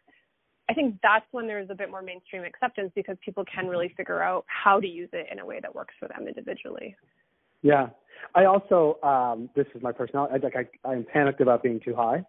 [0.69, 4.23] I think that's when there's a bit more mainstream acceptance because people can really figure
[4.23, 6.97] out how to use it in a way that works for them individually.
[7.63, 7.89] Yeah,
[8.35, 10.35] I also um this is my personality.
[10.35, 12.25] I, like I I'm panicked about being too high,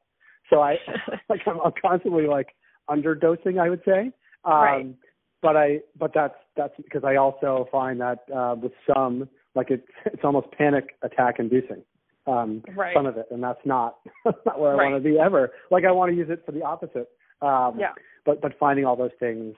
[0.50, 0.76] so I
[1.30, 2.56] like I'm, I'm constantly like
[2.90, 3.60] underdosing.
[3.60, 4.12] I would say.
[4.44, 4.96] Um, right.
[5.42, 9.88] But I but that's that's because I also find that uh, with some like it's
[10.06, 11.84] it's almost panic attack inducing.
[12.28, 12.96] Um, right.
[12.96, 13.98] Some of it, and that's not
[14.46, 14.92] not where I right.
[14.92, 15.52] want to be ever.
[15.72, 17.10] Like I want to use it for the opposite.
[17.42, 17.92] Um, yeah.
[18.26, 19.56] But but finding all those things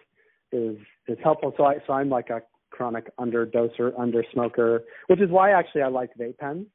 [0.52, 1.54] is is helpful.
[1.58, 5.88] So I so I'm like a chronic underdoser, under smoker, which is why actually I
[5.88, 6.68] like vape pens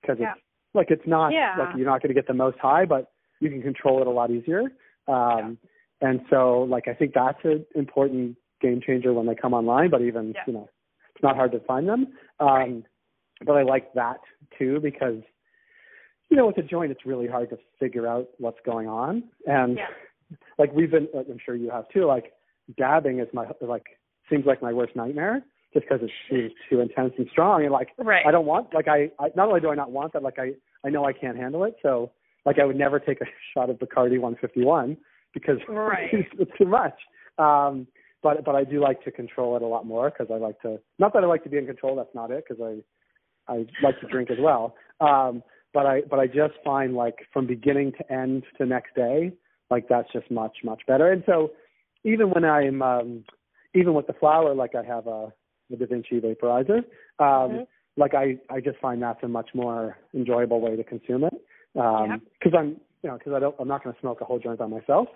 [0.00, 0.32] because yeah.
[0.32, 0.40] it's
[0.74, 1.54] like it's not yeah.
[1.58, 4.10] like you're not going to get the most high, but you can control it a
[4.10, 4.62] lot easier.
[5.06, 5.58] Um,
[6.00, 6.08] yeah.
[6.08, 9.90] And so like I think that's an important game changer when they come online.
[9.90, 10.42] But even yeah.
[10.46, 10.68] you know
[11.14, 12.08] it's not hard to find them.
[12.40, 12.82] Um, right.
[13.44, 14.20] But I like that
[14.58, 15.22] too because
[16.30, 19.78] you know with a joint it's really hard to figure out what's going on and.
[20.58, 22.32] Like we've been like I'm sure you have too like
[22.76, 23.84] dabbing is my like
[24.30, 28.24] seems like my worst nightmare just because it's, too intense and strong and like right.
[28.26, 30.52] I don't want like I, I not only do I not want that like I
[30.84, 32.12] I know I can't handle it so
[32.46, 34.96] like I would never take a shot of Bacardi 151
[35.32, 36.08] because right.
[36.12, 36.98] it's, it's too much
[37.38, 37.86] um
[38.22, 40.80] but but I do like to control it a lot more because I like to
[40.98, 44.00] not that I like to be in control that's not it because I I like
[44.00, 45.42] to drink as well um
[45.74, 49.32] but I but I just find like from beginning to end to next day
[49.70, 51.50] like that's just much much better and so
[52.04, 53.24] even when I'm um
[53.74, 55.32] even with the flower, like I have a
[55.70, 56.78] the Da Vinci vaporizer.
[57.18, 57.62] Um, mm-hmm.
[57.96, 61.34] Like I, I just find that's a much more enjoyable way to consume it.
[61.74, 62.20] Because
[62.52, 62.58] yeah.
[62.58, 64.66] I'm, you know, because I don't, I'm not going to smoke a whole joint by
[64.66, 65.08] myself.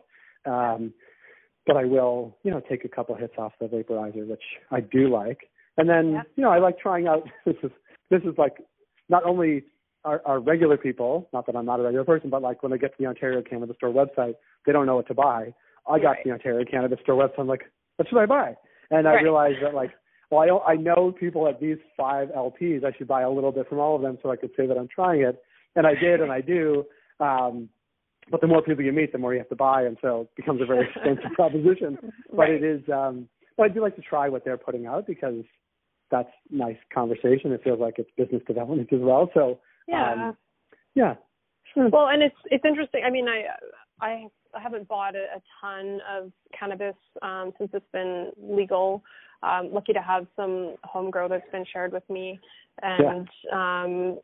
[0.45, 0.93] Um,
[1.67, 5.09] but I will, you know, take a couple hits off the vaporizer, which I do
[5.09, 5.51] like.
[5.77, 6.23] And then, yeah.
[6.37, 7.29] you know, I like trying out.
[7.45, 7.71] This is
[8.11, 8.57] this is like
[9.09, 9.65] not only
[10.09, 12.79] our, our regular people, not that I'm not a regular person, but like when they
[12.79, 14.35] get to the Ontario Cannabis Store website,
[14.65, 15.53] they don't know what to buy.
[15.87, 16.25] I got right.
[16.25, 17.41] the Ontario Cannabis Store website.
[17.41, 18.57] I'm like, what should I buy?
[18.91, 19.23] And I right.
[19.23, 19.91] realized that like,
[20.31, 22.85] well, I I know people at these five LPs.
[22.85, 24.77] I should buy a little bit from all of them so I could say that
[24.77, 25.43] I'm trying it.
[25.77, 26.85] And I did, and I do.
[27.21, 27.69] Um,
[28.31, 30.37] but the more people you meet, the more you have to buy, and so it
[30.37, 31.99] becomes a very expensive proposition.
[32.31, 32.51] But right.
[32.51, 32.83] it is.
[32.89, 35.45] Um, but I do like to try what they're putting out because
[36.11, 37.53] that's nice conversation.
[37.53, 39.31] It feels like it's business development as well.
[39.35, 40.37] So yeah, um,
[40.95, 41.15] yeah.
[41.75, 41.89] Sure.
[41.89, 43.03] Well, and it's it's interesting.
[43.05, 43.47] I mean, I
[44.01, 49.03] I I haven't bought a, a ton of cannabis um, since it's been legal.
[49.43, 52.41] Um, lucky to have some home grow that's been shared with me,
[52.83, 53.83] and yeah.
[53.83, 54.19] um,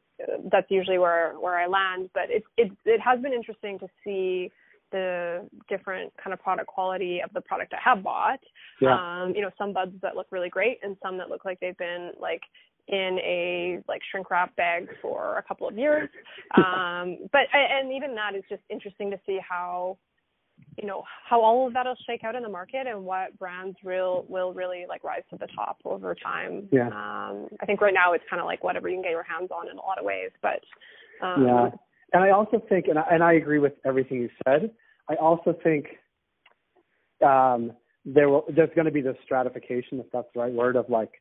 [0.50, 2.10] that's usually where where I land.
[2.14, 4.50] But it it it has been interesting to see
[4.90, 8.40] the different kind of product quality of the product I have bought.
[8.80, 8.94] Yeah.
[8.94, 11.76] Um, you know, some buds that look really great and some that look like they've
[11.76, 12.42] been like
[12.88, 16.08] in a like shrink wrap bag for a couple of years.
[16.56, 19.98] Um, but and even that is just interesting to see how
[20.78, 23.76] you know how all of that will shake out in the market and what brands
[23.82, 26.68] will will really like rise to the top over time.
[26.70, 26.88] Yeah.
[26.88, 29.50] Um, I think right now it's kind of like whatever you can get your hands
[29.50, 30.60] on in a lot of ways, but
[31.22, 31.70] um, yeah.
[32.12, 34.70] and I also think, and I, and I agree with everything you said.
[35.08, 35.86] I also think
[37.24, 37.72] um,
[38.04, 41.12] there will there's going to be this stratification, if that's the right word, of like,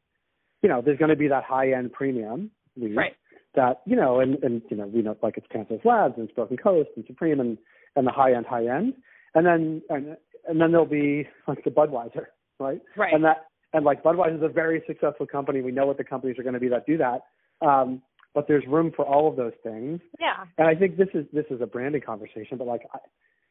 [0.64, 3.14] you know, there's going to be that high end premium lead right.
[3.56, 6.36] that you know, and and you know, we know like it's Tantalus Labs and it's
[6.36, 7.58] Broken Coast and Supreme and
[7.96, 8.94] and the high end high end,
[9.36, 12.26] and then and and then there'll be like the Budweiser,
[12.60, 12.82] right?
[12.98, 13.14] Right.
[13.14, 15.62] And that and like Budweiser is a very successful company.
[15.62, 17.22] We know what the companies are going to be that do that.
[17.66, 18.02] Um,
[18.34, 20.00] but there's room for all of those things.
[20.20, 20.46] Yeah.
[20.58, 23.00] And I think this is this is a branding conversation, but like I,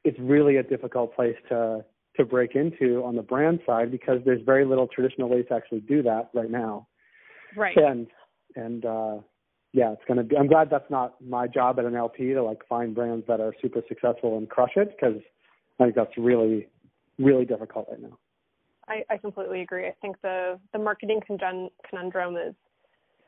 [0.04, 1.84] it's really a difficult place to
[2.16, 5.80] to break into on the brand side because there's very little traditional ways to actually
[5.80, 6.86] do that right now.
[7.57, 7.76] Right.
[7.76, 8.07] And
[8.57, 9.18] and uh
[9.72, 10.36] yeah, it's gonna be.
[10.36, 13.55] I'm glad that's not my job at an LP to like find brands that are
[13.62, 15.20] super successful and crush it because
[15.80, 16.68] I think that's really
[17.18, 18.18] really difficult right now.
[18.88, 19.86] I, I completely agree.
[19.86, 22.55] I think the the marketing conundrum is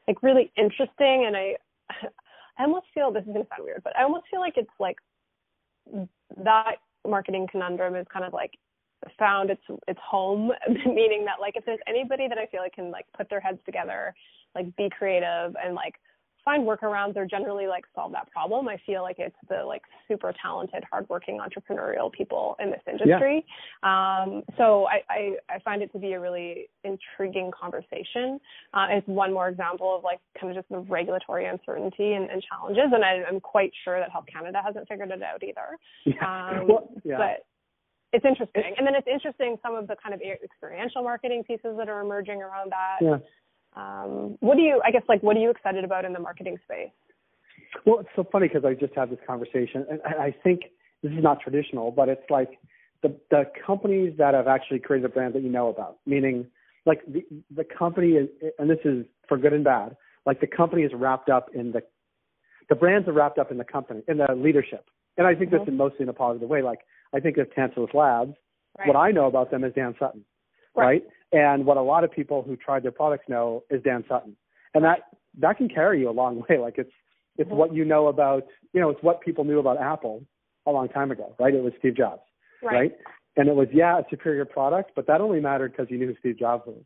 [0.07, 1.55] like really interesting, and I
[2.59, 4.97] I almost feel this is gonna sound weird, but I almost feel like it's like
[6.37, 8.53] that marketing conundrum is kind of like
[9.19, 10.51] found its its home
[10.87, 13.59] meaning that like if there's anybody that i feel like can like put their heads
[13.65, 14.15] together
[14.55, 15.95] like be creative and like
[16.45, 20.33] find workarounds or generally like solve that problem i feel like it's the like super
[20.43, 23.45] talented hardworking entrepreneurial people in this industry
[23.83, 24.23] yeah.
[24.25, 28.39] um so I, I i find it to be a really intriguing conversation
[28.75, 32.43] uh, it's one more example of like kind of just the regulatory uncertainty and, and
[32.43, 36.59] challenges and I, i'm quite sure that health canada hasn't figured it out either yeah.
[36.61, 37.17] Um, well, yeah.
[37.17, 37.47] but
[38.15, 38.63] it's interesting.
[38.79, 42.43] And then it's interesting some of the kind of experiential marketing pieces that are emerging
[42.43, 42.99] around that.
[43.03, 43.19] Yeah.
[43.77, 46.59] Um, what do you, I guess, like, what are you excited about in the marketing
[46.65, 46.91] space?
[47.85, 50.61] Well, it's so funny because I just had this conversation, and I think
[51.03, 52.59] this is not traditional, but it's like
[53.03, 56.47] the the companies that have actually created a brand that you know about, meaning
[56.87, 58.29] like the the company is,
[58.61, 61.83] and this is for good and bad, like the company is wrapped up in the
[62.69, 64.89] the brands are wrapped up in the company in the leadership,
[65.19, 65.65] and I think mm-hmm.
[65.65, 66.63] this is mostly in a positive way.
[66.63, 66.81] Like
[67.15, 68.35] I think of Tantalus Labs.
[68.79, 68.89] Right.
[68.89, 70.25] What I know about them is Dan Sutton,
[70.75, 70.85] right.
[70.85, 71.03] right?
[71.33, 74.37] And what a lot of people who tried their products know is Dan Sutton,
[74.75, 75.01] and that
[75.39, 76.59] that can carry you a long way.
[76.59, 76.91] Like it's
[77.37, 77.57] it's mm-hmm.
[77.57, 80.25] what you know about you know it's what people knew about Apple
[80.67, 81.55] a long time ago, right?
[81.55, 82.23] It was Steve Jobs,
[82.63, 82.73] right?
[82.73, 82.93] right?
[83.37, 86.15] And it was yeah, a superior product, but that only mattered because you knew who
[86.21, 86.83] Steve Jobs was,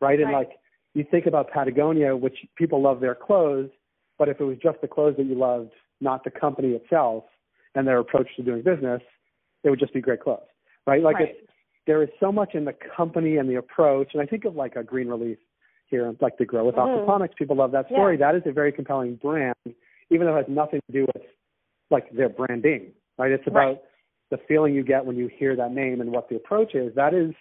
[0.00, 0.20] right?
[0.20, 0.50] And like
[0.94, 3.70] you think about Patagonia, which people love their clothes,
[4.18, 7.24] but if it was just the clothes that you loved, not the company itself
[7.74, 9.00] and their approach to doing business,
[9.64, 10.40] it would just be great clothes,
[10.86, 11.02] right?
[11.02, 11.28] Like right.
[11.30, 11.52] it's
[11.86, 14.76] there is so much in the company and the approach, and I think of like
[14.76, 15.38] a Green Relief
[15.88, 17.10] here, like the Grow with mm-hmm.
[17.10, 17.36] Aquaponics.
[17.36, 18.16] People love that story.
[18.18, 18.32] Yeah.
[18.32, 19.56] That is a very compelling brand,
[20.10, 21.24] even though it has nothing to do with
[21.90, 23.32] like their branding, right?
[23.32, 23.80] It's about right.
[24.30, 26.94] the feeling you get when you hear that name and what the approach is.
[26.94, 27.34] That is,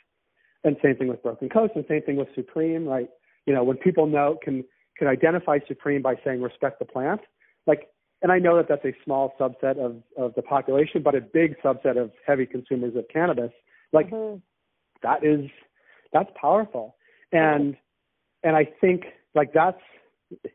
[0.64, 3.10] and same thing with Broken Coast, and same thing with Supreme, right?
[3.46, 4.64] You know, when people know can
[4.98, 7.22] can identify Supreme by saying respect the plant,
[7.68, 7.88] like
[8.22, 11.56] and I know that that's a small subset of, of the population, but a big
[11.64, 13.52] subset of heavy consumers of cannabis.
[13.94, 14.38] Like mm-hmm.
[15.04, 15.50] that is
[16.14, 16.96] that's powerful,
[17.32, 18.48] and mm-hmm.
[18.48, 19.82] and I think like that's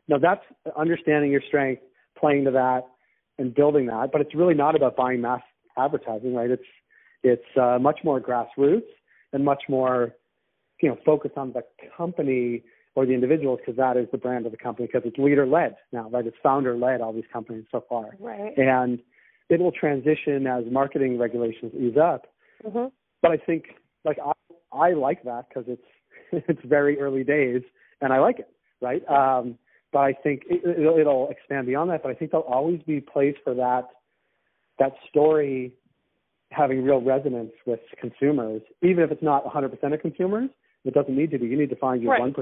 [0.07, 0.43] no that's
[0.77, 1.81] understanding your strength,
[2.17, 2.83] playing to that,
[3.37, 4.09] and building that.
[4.11, 5.41] But it's really not about buying mass
[5.77, 6.49] advertising, right?
[6.49, 6.63] It's
[7.23, 8.87] it's uh, much more grassroots
[9.33, 10.15] and much more
[10.81, 11.63] you know focused on the
[11.95, 12.63] company
[12.97, 15.75] or the individuals because that is the brand of the company because it's leader led
[15.91, 16.25] now, right?
[16.25, 18.17] It's founder led, all these companies so far.
[18.19, 18.57] Right.
[18.57, 18.97] And
[19.49, 22.25] it will transition as marketing regulations ease up.
[22.65, 22.87] Mm-hmm.
[23.21, 23.65] But I think,
[24.03, 24.31] like, I,
[24.75, 25.83] I like that because it's,
[26.49, 27.61] it's very early days
[28.01, 28.49] and I like it,
[28.81, 29.07] right?
[29.07, 29.59] Um,
[29.93, 32.01] but I think it, it'll, it'll expand beyond that.
[32.01, 33.89] But I think there'll always be place for that,
[34.79, 35.71] that story
[36.49, 40.49] having real resonance with consumers, even if it's not 100% of consumers.
[40.83, 41.45] It doesn't need to be.
[41.45, 42.35] You need to find your one right.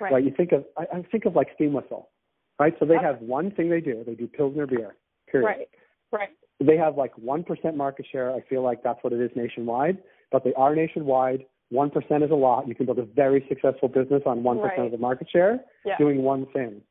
[0.00, 0.12] Right.
[0.12, 0.24] right.
[0.24, 2.10] You think of I, I think of like Steam Whistle,
[2.58, 2.74] right?
[2.78, 4.02] So they have one thing they do.
[4.06, 4.96] They do Pilsner beer.
[5.30, 5.46] Period.
[5.46, 5.68] Right.
[6.10, 6.28] Right.
[6.60, 8.32] They have like one percent market share.
[8.32, 9.98] I feel like that's what it is nationwide.
[10.30, 11.44] But they are nationwide.
[11.70, 12.68] One percent is a lot.
[12.68, 14.78] You can build a very successful business on one right.
[14.78, 15.96] of the market share, yeah.
[15.98, 16.82] doing one thing,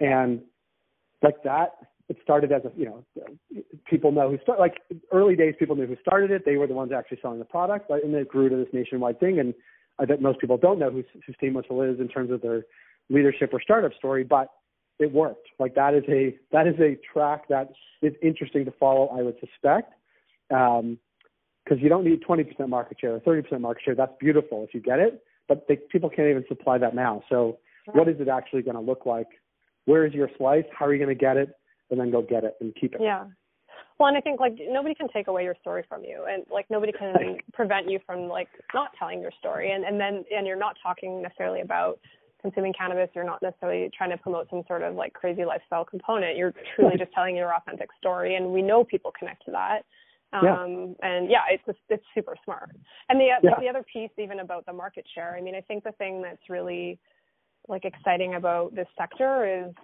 [0.00, 0.42] and
[1.22, 1.72] like that.
[2.08, 3.04] It started as a you know
[3.84, 4.80] people know who start like
[5.12, 6.46] early days people knew who started it.
[6.46, 9.20] They were the ones actually selling the product, but and it grew to this nationwide
[9.20, 9.38] thing.
[9.38, 9.52] And
[9.98, 12.64] I bet most people don't know who, who Steam Whistle is in terms of their
[13.10, 14.48] leadership or startup story, but
[14.98, 15.48] it worked.
[15.58, 17.70] Like that is a that is a track that
[18.02, 19.08] is interesting to follow.
[19.08, 19.92] I would suspect,
[20.48, 20.98] because um,
[21.78, 23.94] you don't need 20% market share or 30% market share.
[23.94, 27.22] That's beautiful if you get it, but they, people can't even supply that now.
[27.28, 27.58] So,
[27.92, 29.28] what is it actually going to look like?
[29.86, 30.64] Where is your slice?
[30.76, 31.50] How are you going to get it?
[31.90, 33.00] And then go get it and keep it.
[33.00, 33.24] Yeah,
[33.98, 36.66] well, and I think like nobody can take away your story from you, and like
[36.70, 40.56] nobody can prevent you from like not telling your story, and and then and you're
[40.56, 41.98] not talking necessarily about
[42.40, 46.36] consuming cannabis, you're not necessarily trying to promote some sort of like crazy lifestyle component.
[46.36, 49.80] You're truly just telling your authentic story, and we know people connect to that.
[50.32, 50.44] Um,
[51.00, 51.08] yeah.
[51.08, 52.76] and yeah, it's just, it's super smart.
[53.08, 53.58] And the Yeah.
[53.58, 55.34] the other piece, even about the market share.
[55.36, 56.98] I mean, I think the thing that's really
[57.68, 59.74] like exciting about this sector is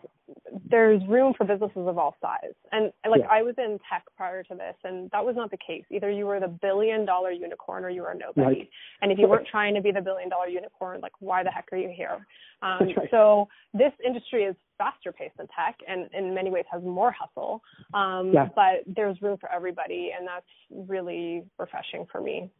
[0.70, 2.54] there's room for businesses of all size.
[2.72, 3.28] And like Yeah.
[3.30, 5.84] I was in tech prior to this and that was not the case.
[5.90, 8.56] Either you were the billion dollar unicorn or you were nobody.
[8.60, 8.70] Right.
[9.02, 11.68] And if you weren't trying to be the billion dollar unicorn, like why the heck
[11.72, 12.26] are you here?
[12.62, 13.08] Um, right.
[13.10, 17.62] so this industry is faster paced than tech and in many ways has more hustle.
[17.92, 18.48] Um, Yeah.
[18.56, 22.50] but there's room for everybody and that's really refreshing for me.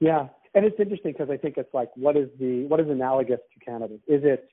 [0.00, 3.40] Yeah, and it's interesting because I think it's like, what is the what is analogous
[3.52, 3.98] to cannabis?
[4.06, 4.48] Is it,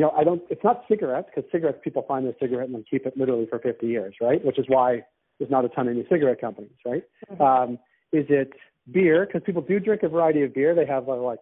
[0.00, 0.40] you know, I don't.
[0.48, 3.58] It's not cigarettes because cigarettes people find their cigarette and then keep it literally for
[3.58, 4.42] 50 years, right?
[4.42, 5.04] Which is why
[5.38, 7.02] there's not a ton of new cigarette companies, right?
[7.38, 7.78] Um,
[8.10, 8.54] is it
[8.90, 9.26] beer?
[9.26, 10.74] Because people do drink a variety of beer.
[10.74, 11.40] They have uh, like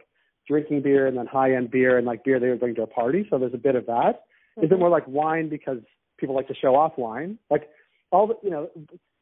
[0.49, 2.89] drinking beer and then high end beer and like beer they would bring to a
[2.89, 3.29] party.
[3.31, 4.25] So there's a bit of that.
[4.61, 5.79] Is it more like wine because
[6.19, 7.39] people like to show off wine?
[7.51, 7.71] Like
[8.11, 8.71] all the, you know,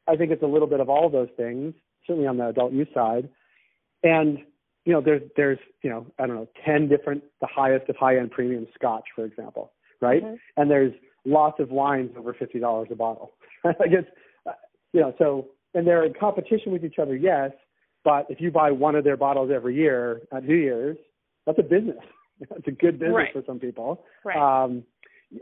[0.08, 1.74] I think it's a little bit of all those things,
[2.06, 3.28] certainly on the adult use side.
[4.02, 4.38] And
[4.86, 8.16] you know, there's there's you know, I don't know, ten different the highest of high
[8.16, 10.22] end premium scotch, for example, right?
[10.24, 10.38] Mhm.
[10.56, 10.92] And there's
[11.26, 13.32] lots of wines over fifty dollars a bottle.
[13.64, 14.04] I guess
[14.92, 17.50] you know, so and they're in competition with each other, yes.
[18.04, 20.96] But if you buy one of their bottles every year at New Year's,
[21.44, 21.98] that's a business.
[22.38, 23.32] It's a good business Right.
[23.32, 24.04] for some people.
[24.22, 24.36] Right.
[24.36, 24.84] Um,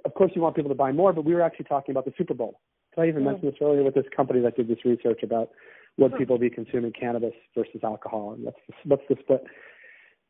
[0.05, 2.12] of course, you want people to buy more, but we were actually talking about the
[2.16, 2.61] Super Bowl.
[2.95, 3.26] Did I even Mm.
[3.32, 5.51] mention this earlier with this company that did this research about
[5.97, 9.45] would people be consuming cannabis versus alcohol, and what's the, what's the split?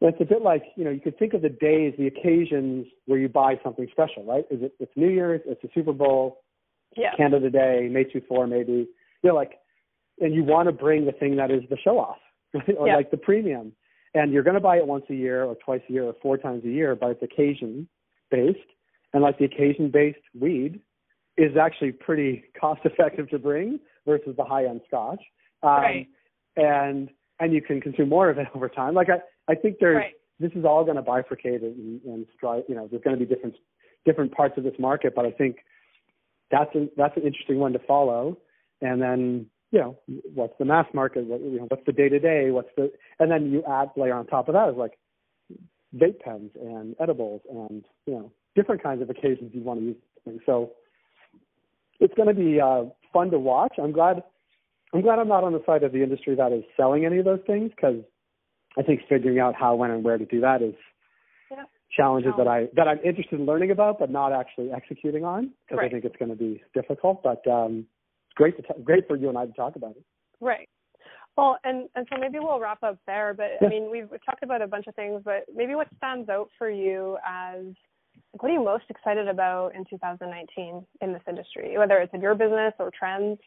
[0.00, 2.86] Well, It's a bit like you know you could think of the days, the occasions
[3.06, 4.44] where you buy something special, right?
[4.50, 6.42] Is it it's New Year's, it's the Super Bowl,
[6.96, 7.14] yeah.
[7.16, 8.88] Canada Day, May two four maybe.
[9.22, 9.52] You know, like,
[10.20, 12.18] and you want to bring the thing that is the show off,
[12.52, 12.68] right?
[12.78, 12.96] or Yeah.
[12.96, 13.72] like the premium,
[14.12, 16.36] and you're going to buy it once a year or twice a year or four
[16.36, 17.88] times a year, but it's occasion
[18.30, 18.58] based,
[19.14, 20.80] and like the occasion based weed
[21.38, 25.22] is actually pretty cost effective to bring versus the high end Scotch,
[25.64, 26.08] um, Right.
[26.56, 27.08] and
[27.40, 28.94] and you can consume more of it over time.
[28.94, 30.14] Like I I think there's Right.
[30.40, 32.64] this is all going to bifurcate and, and strive.
[32.68, 33.56] You know, there's going to be different
[34.04, 35.56] different parts of this market, but I think
[36.50, 38.38] that's a, that's an interesting one to follow.
[38.80, 39.98] And then you know,
[40.34, 41.24] what's the mass market?
[41.26, 42.50] What, you know, what's the day to day?
[42.50, 44.98] What's the and then you add layer on top of that is like
[45.96, 49.96] vape pens and edibles and you know different kinds of occasions you want to use
[50.24, 50.40] things.
[50.46, 50.72] So
[52.00, 53.74] it's going to be uh, fun to watch.
[53.78, 54.22] I'm glad.
[54.94, 57.24] I'm glad I'm not on the side of the industry that is selling any of
[57.24, 57.96] those things because
[58.78, 60.74] I think figuring out how, when, and where to do that is
[61.50, 61.64] Yeah.
[61.90, 65.82] challenges that I that I'm interested in learning about, but not actually executing on because
[65.84, 67.22] I think it's going to be difficult.
[67.24, 67.86] But um,
[68.28, 70.04] it's great to t- great for you and I to talk about it.
[70.40, 70.68] Right.
[71.36, 73.34] Well, and and so maybe we'll wrap up there.
[73.34, 73.66] But Yeah.
[73.66, 76.50] I mean, we've, we've talked about a bunch of things, but maybe what stands out
[76.56, 77.64] for you as
[78.32, 82.20] like, what are you most excited about in 2019 in this industry, whether it's in
[82.20, 83.40] your business or trends?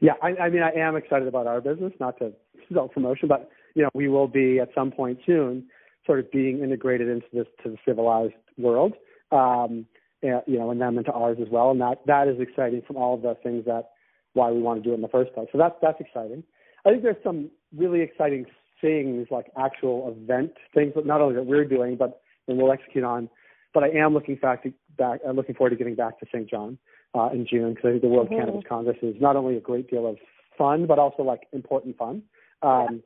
[0.00, 2.32] Yeah, I, I mean, I am excited about our business, not to
[2.72, 5.66] self promotion, but you know, we will be at some point soon,
[6.06, 8.94] sort of being integrated into this to the civilized world,
[9.32, 9.86] um,
[10.22, 12.96] and, you know, and them into ours as well, and that that is exciting from
[12.96, 13.90] all of the things that
[14.34, 15.48] why we want to do it in the first place.
[15.52, 16.44] So that's that's exciting.
[16.84, 18.46] I think there's some really exciting
[18.80, 23.04] things like actual event things, but not only that we're doing, but and we'll execute
[23.04, 23.28] on.
[23.72, 26.48] But I am looking back to back, looking forward to getting back to St.
[26.48, 26.78] John
[27.14, 28.36] uh, in June because I think the World Mhm.
[28.36, 30.18] Cannabis Congress is not only a great deal of
[30.56, 32.22] fun, but also like important fun.
[32.62, 33.02] Um,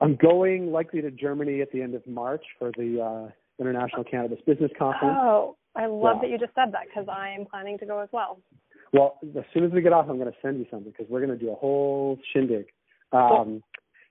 [0.00, 4.40] I'm going likely to Germany at the end of March for the uh, International Cannabis
[4.46, 5.16] Business Conference.
[5.18, 6.22] Oh, I love Yeah.
[6.22, 8.40] that you just said that because I am planning to go as well.
[8.92, 11.24] Well, as soon as we get off, I'm going to send you something because we're
[11.24, 12.66] going to do a whole shindig.
[13.12, 13.62] Um,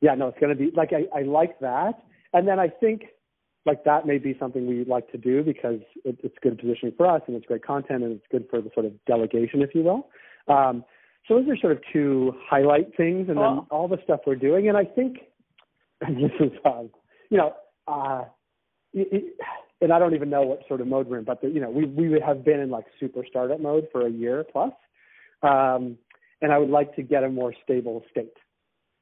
[0.01, 2.03] yeah, no, it's going to be like I, I like that,
[2.33, 3.03] and then I think
[3.65, 7.07] like that may be something we'd like to do because it, it's good positioning for
[7.07, 9.83] us and it's great content and it's good for the sort of delegation, if you
[9.83, 10.09] will.
[10.53, 10.83] Um,
[11.27, 14.67] so those are sort of two highlight things, and then all the stuff we're doing.
[14.67, 15.19] And I think
[16.01, 16.89] this is, um,
[17.29, 17.53] you know,
[17.87, 18.25] uh,
[18.93, 19.23] it, it,
[19.81, 21.69] and I don't even know what sort of mode we're in, but the, you know,
[21.69, 24.73] we we have been in like super startup mode for a year plus,
[25.43, 25.97] um,
[26.41, 28.35] and I would like to get a more stable state,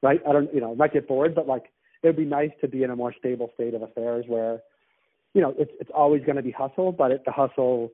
[0.04, 0.22] right?
[0.28, 1.66] I don't, you know, I might get bored, but like
[2.04, 4.62] it would be nice to be in a more stable state of affairs where,
[5.34, 7.92] you know, it's it's always going to be hustle, but it, the hustle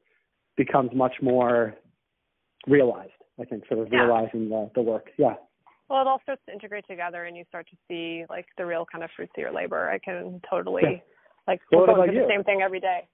[0.56, 1.76] becomes much more
[2.68, 3.12] realized.
[3.40, 4.04] I think sort of Yeah.
[4.04, 5.12] realizing the the work.
[5.18, 5.36] Yeah.
[5.90, 8.86] Well, it all starts to integrate together, and you start to see like the real
[8.86, 9.90] kind of fruits of your labor.
[9.90, 11.00] I can totally Yeah.
[11.48, 12.34] like Well, we're what going about through the you?
[12.38, 13.08] same thing every day.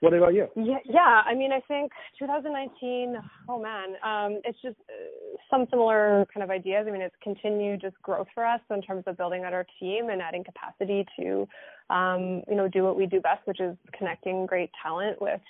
[0.00, 0.48] What about you?
[0.56, 1.22] Yeah, yeah.
[1.26, 3.16] I mean, I think 2019.
[3.50, 6.86] Oh man, um, it's just uh, some similar kind of ideas.
[6.88, 10.08] I mean, it's continued just growth for us in terms of building out our team
[10.08, 11.46] and adding capacity to,
[11.90, 15.40] um, you know, do what we do best, which is connecting great talent with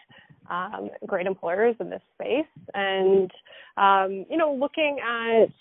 [0.50, 2.44] um, great employers in this space,
[2.74, 3.30] and
[3.76, 5.52] um, you know, looking at,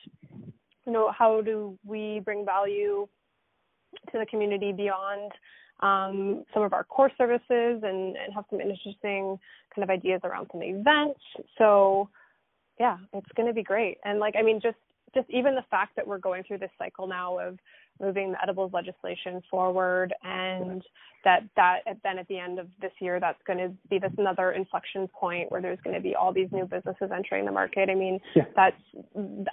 [0.87, 3.07] you know, how do we bring value
[4.11, 5.31] to the community beyond
[5.81, 9.39] um, some of our core services and, and have some interesting
[9.75, 11.19] kind of ideas around some events.
[11.57, 12.09] So
[12.79, 13.97] yeah, it's going to be great.
[14.05, 14.77] And like, I mean, just,
[15.13, 17.57] just even the fact that we're going through this cycle now of
[18.01, 20.81] moving the edibles legislation forward and
[21.25, 24.51] that that then at the end of this year that's going to be this another
[24.51, 27.95] inflection point where there's going to be all these new businesses entering the market i
[27.95, 28.43] mean yeah.
[28.55, 28.81] that's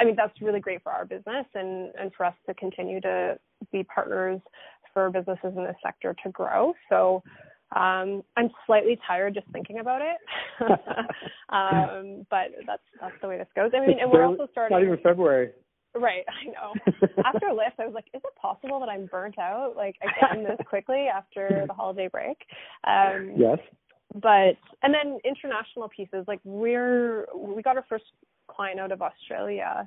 [0.01, 3.37] i mean that's really great for our business and and for us to continue to
[3.72, 4.41] be partners
[4.97, 6.72] for businesses in this sector to grow.
[6.88, 7.22] So
[7.76, 10.16] um, I'm slightly tired just thinking about it.
[11.51, 13.72] um, but that's that's the way this goes.
[13.76, 14.74] I mean, and we're also starting.
[14.74, 15.51] Not even February.
[15.94, 16.97] Right, I know.
[17.24, 20.59] after Lift, I was like, is it possible that I'm burnt out like again this
[20.66, 22.38] quickly after the holiday break?
[22.84, 23.59] Um, yes.
[24.14, 28.05] But and then international pieces like we're we got our first
[28.49, 29.86] client out of Australia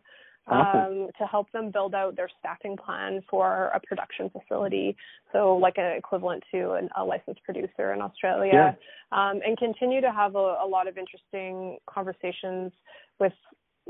[0.50, 1.04] awesome.
[1.04, 4.96] um, to help them build out their staffing plan for a production facility.
[5.32, 8.74] So, like an equivalent to an, a licensed producer in Australia, yeah.
[9.12, 12.72] um, and continue to have a, a lot of interesting conversations
[13.20, 13.34] with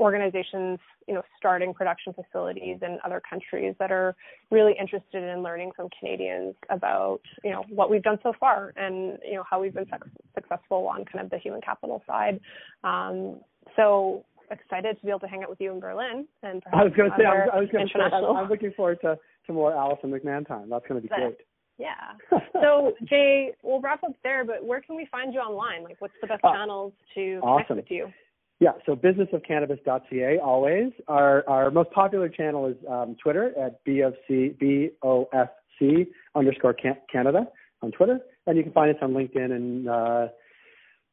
[0.00, 4.16] organizations, you know, starting production facilities in other countries that are
[4.50, 9.18] really interested in learning from Canadians about, you know, what we've done so far and,
[9.24, 9.86] you know, how we've been
[10.34, 12.40] successful on kind of the human capital side.
[12.82, 13.40] Um,
[13.76, 16.84] so excited to be able to hang out with you in Berlin and perhaps I
[16.84, 19.52] was going to say I was, going to say I'm, I'm, looking forward to to
[19.52, 20.68] more Allison McMahon time.
[20.70, 21.38] That's going to be great.
[21.78, 22.38] Yeah.
[22.52, 25.82] so Jay, we'll wrap up there, but where can we find you online?
[25.82, 27.66] Like, what's the best uh, channels to awesome.
[27.66, 28.12] connect with you?
[28.60, 30.92] Yeah, so businessofcannabis.ca always.
[31.08, 36.76] Our our most popular channel is um, Twitter at BOFC, B-O-F-C underscore
[37.10, 37.48] Canada
[37.80, 38.18] on Twitter.
[38.46, 40.26] And you can find us on LinkedIn and uh,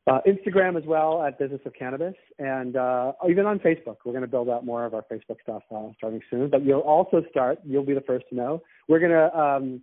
[0.08, 3.97] uh, Instagram as well at Business of Cannabis, and uh, even on Facebook.
[4.05, 6.49] We're going to build out more of our Facebook stuff uh, starting soon.
[6.49, 7.60] But you'll also start.
[7.66, 8.64] You'll be the first to know.
[8.88, 9.82] We're going to um,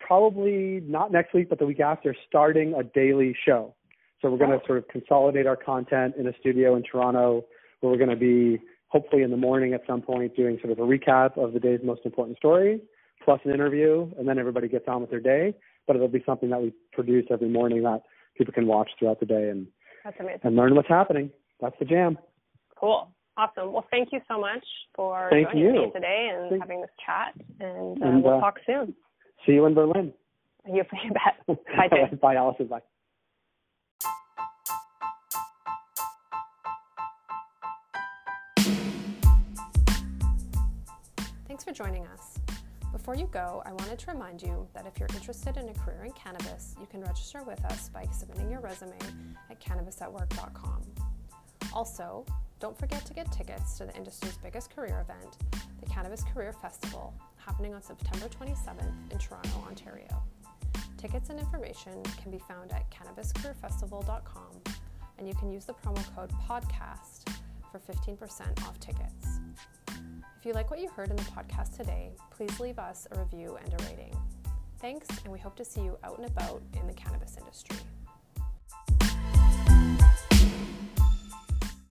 [0.00, 3.74] probably not next week, but the week after, starting a daily show.
[4.20, 7.44] So we're going to sort of consolidate our content in a studio in Toronto,
[7.80, 10.78] where we're going to be hopefully in the morning at some point doing sort of
[10.78, 12.80] a recap of the day's most important stories,
[13.24, 15.54] plus an interview, and then everybody gets on with their day.
[15.86, 18.02] But it'll be something that we produce every morning that
[18.36, 19.66] people can watch throughout the day and
[20.04, 20.40] That's amazing.
[20.44, 21.30] and learn what's happening.
[21.60, 22.18] That's the jam.
[22.78, 23.08] Cool.
[23.36, 23.72] Awesome.
[23.72, 24.64] Well, thank you so much
[24.94, 25.72] for thank joining you.
[25.72, 27.32] me today and thank having this chat.
[27.60, 28.94] And, uh, and we'll uh, talk soon.
[29.46, 30.12] See you in Berlin.
[30.66, 31.46] You, you bet.
[31.76, 32.14] Bye, Jay.
[32.16, 32.66] Bye, Allison.
[32.66, 32.80] Bye.
[41.46, 42.31] Thanks for joining us.
[42.92, 46.04] Before you go, I wanted to remind you that if you're interested in a career
[46.04, 48.98] in cannabis, you can register with us by submitting your resume
[49.50, 50.82] at cannabisatwork.com.
[51.72, 52.26] Also,
[52.60, 55.38] don't forget to get tickets to the industry's biggest career event,
[55.80, 60.22] the Cannabis Career Festival, happening on September 27th in Toronto, Ontario.
[60.98, 64.74] Tickets and information can be found at cannabiscareerfestival.com,
[65.18, 67.36] and you can use the promo code PODCAST
[67.72, 69.40] for 15% off tickets.
[70.42, 73.56] If you like what you heard in the podcast today, please leave us a review
[73.64, 74.12] and a rating.
[74.80, 77.76] Thanks, and we hope to see you out and about in the cannabis industry.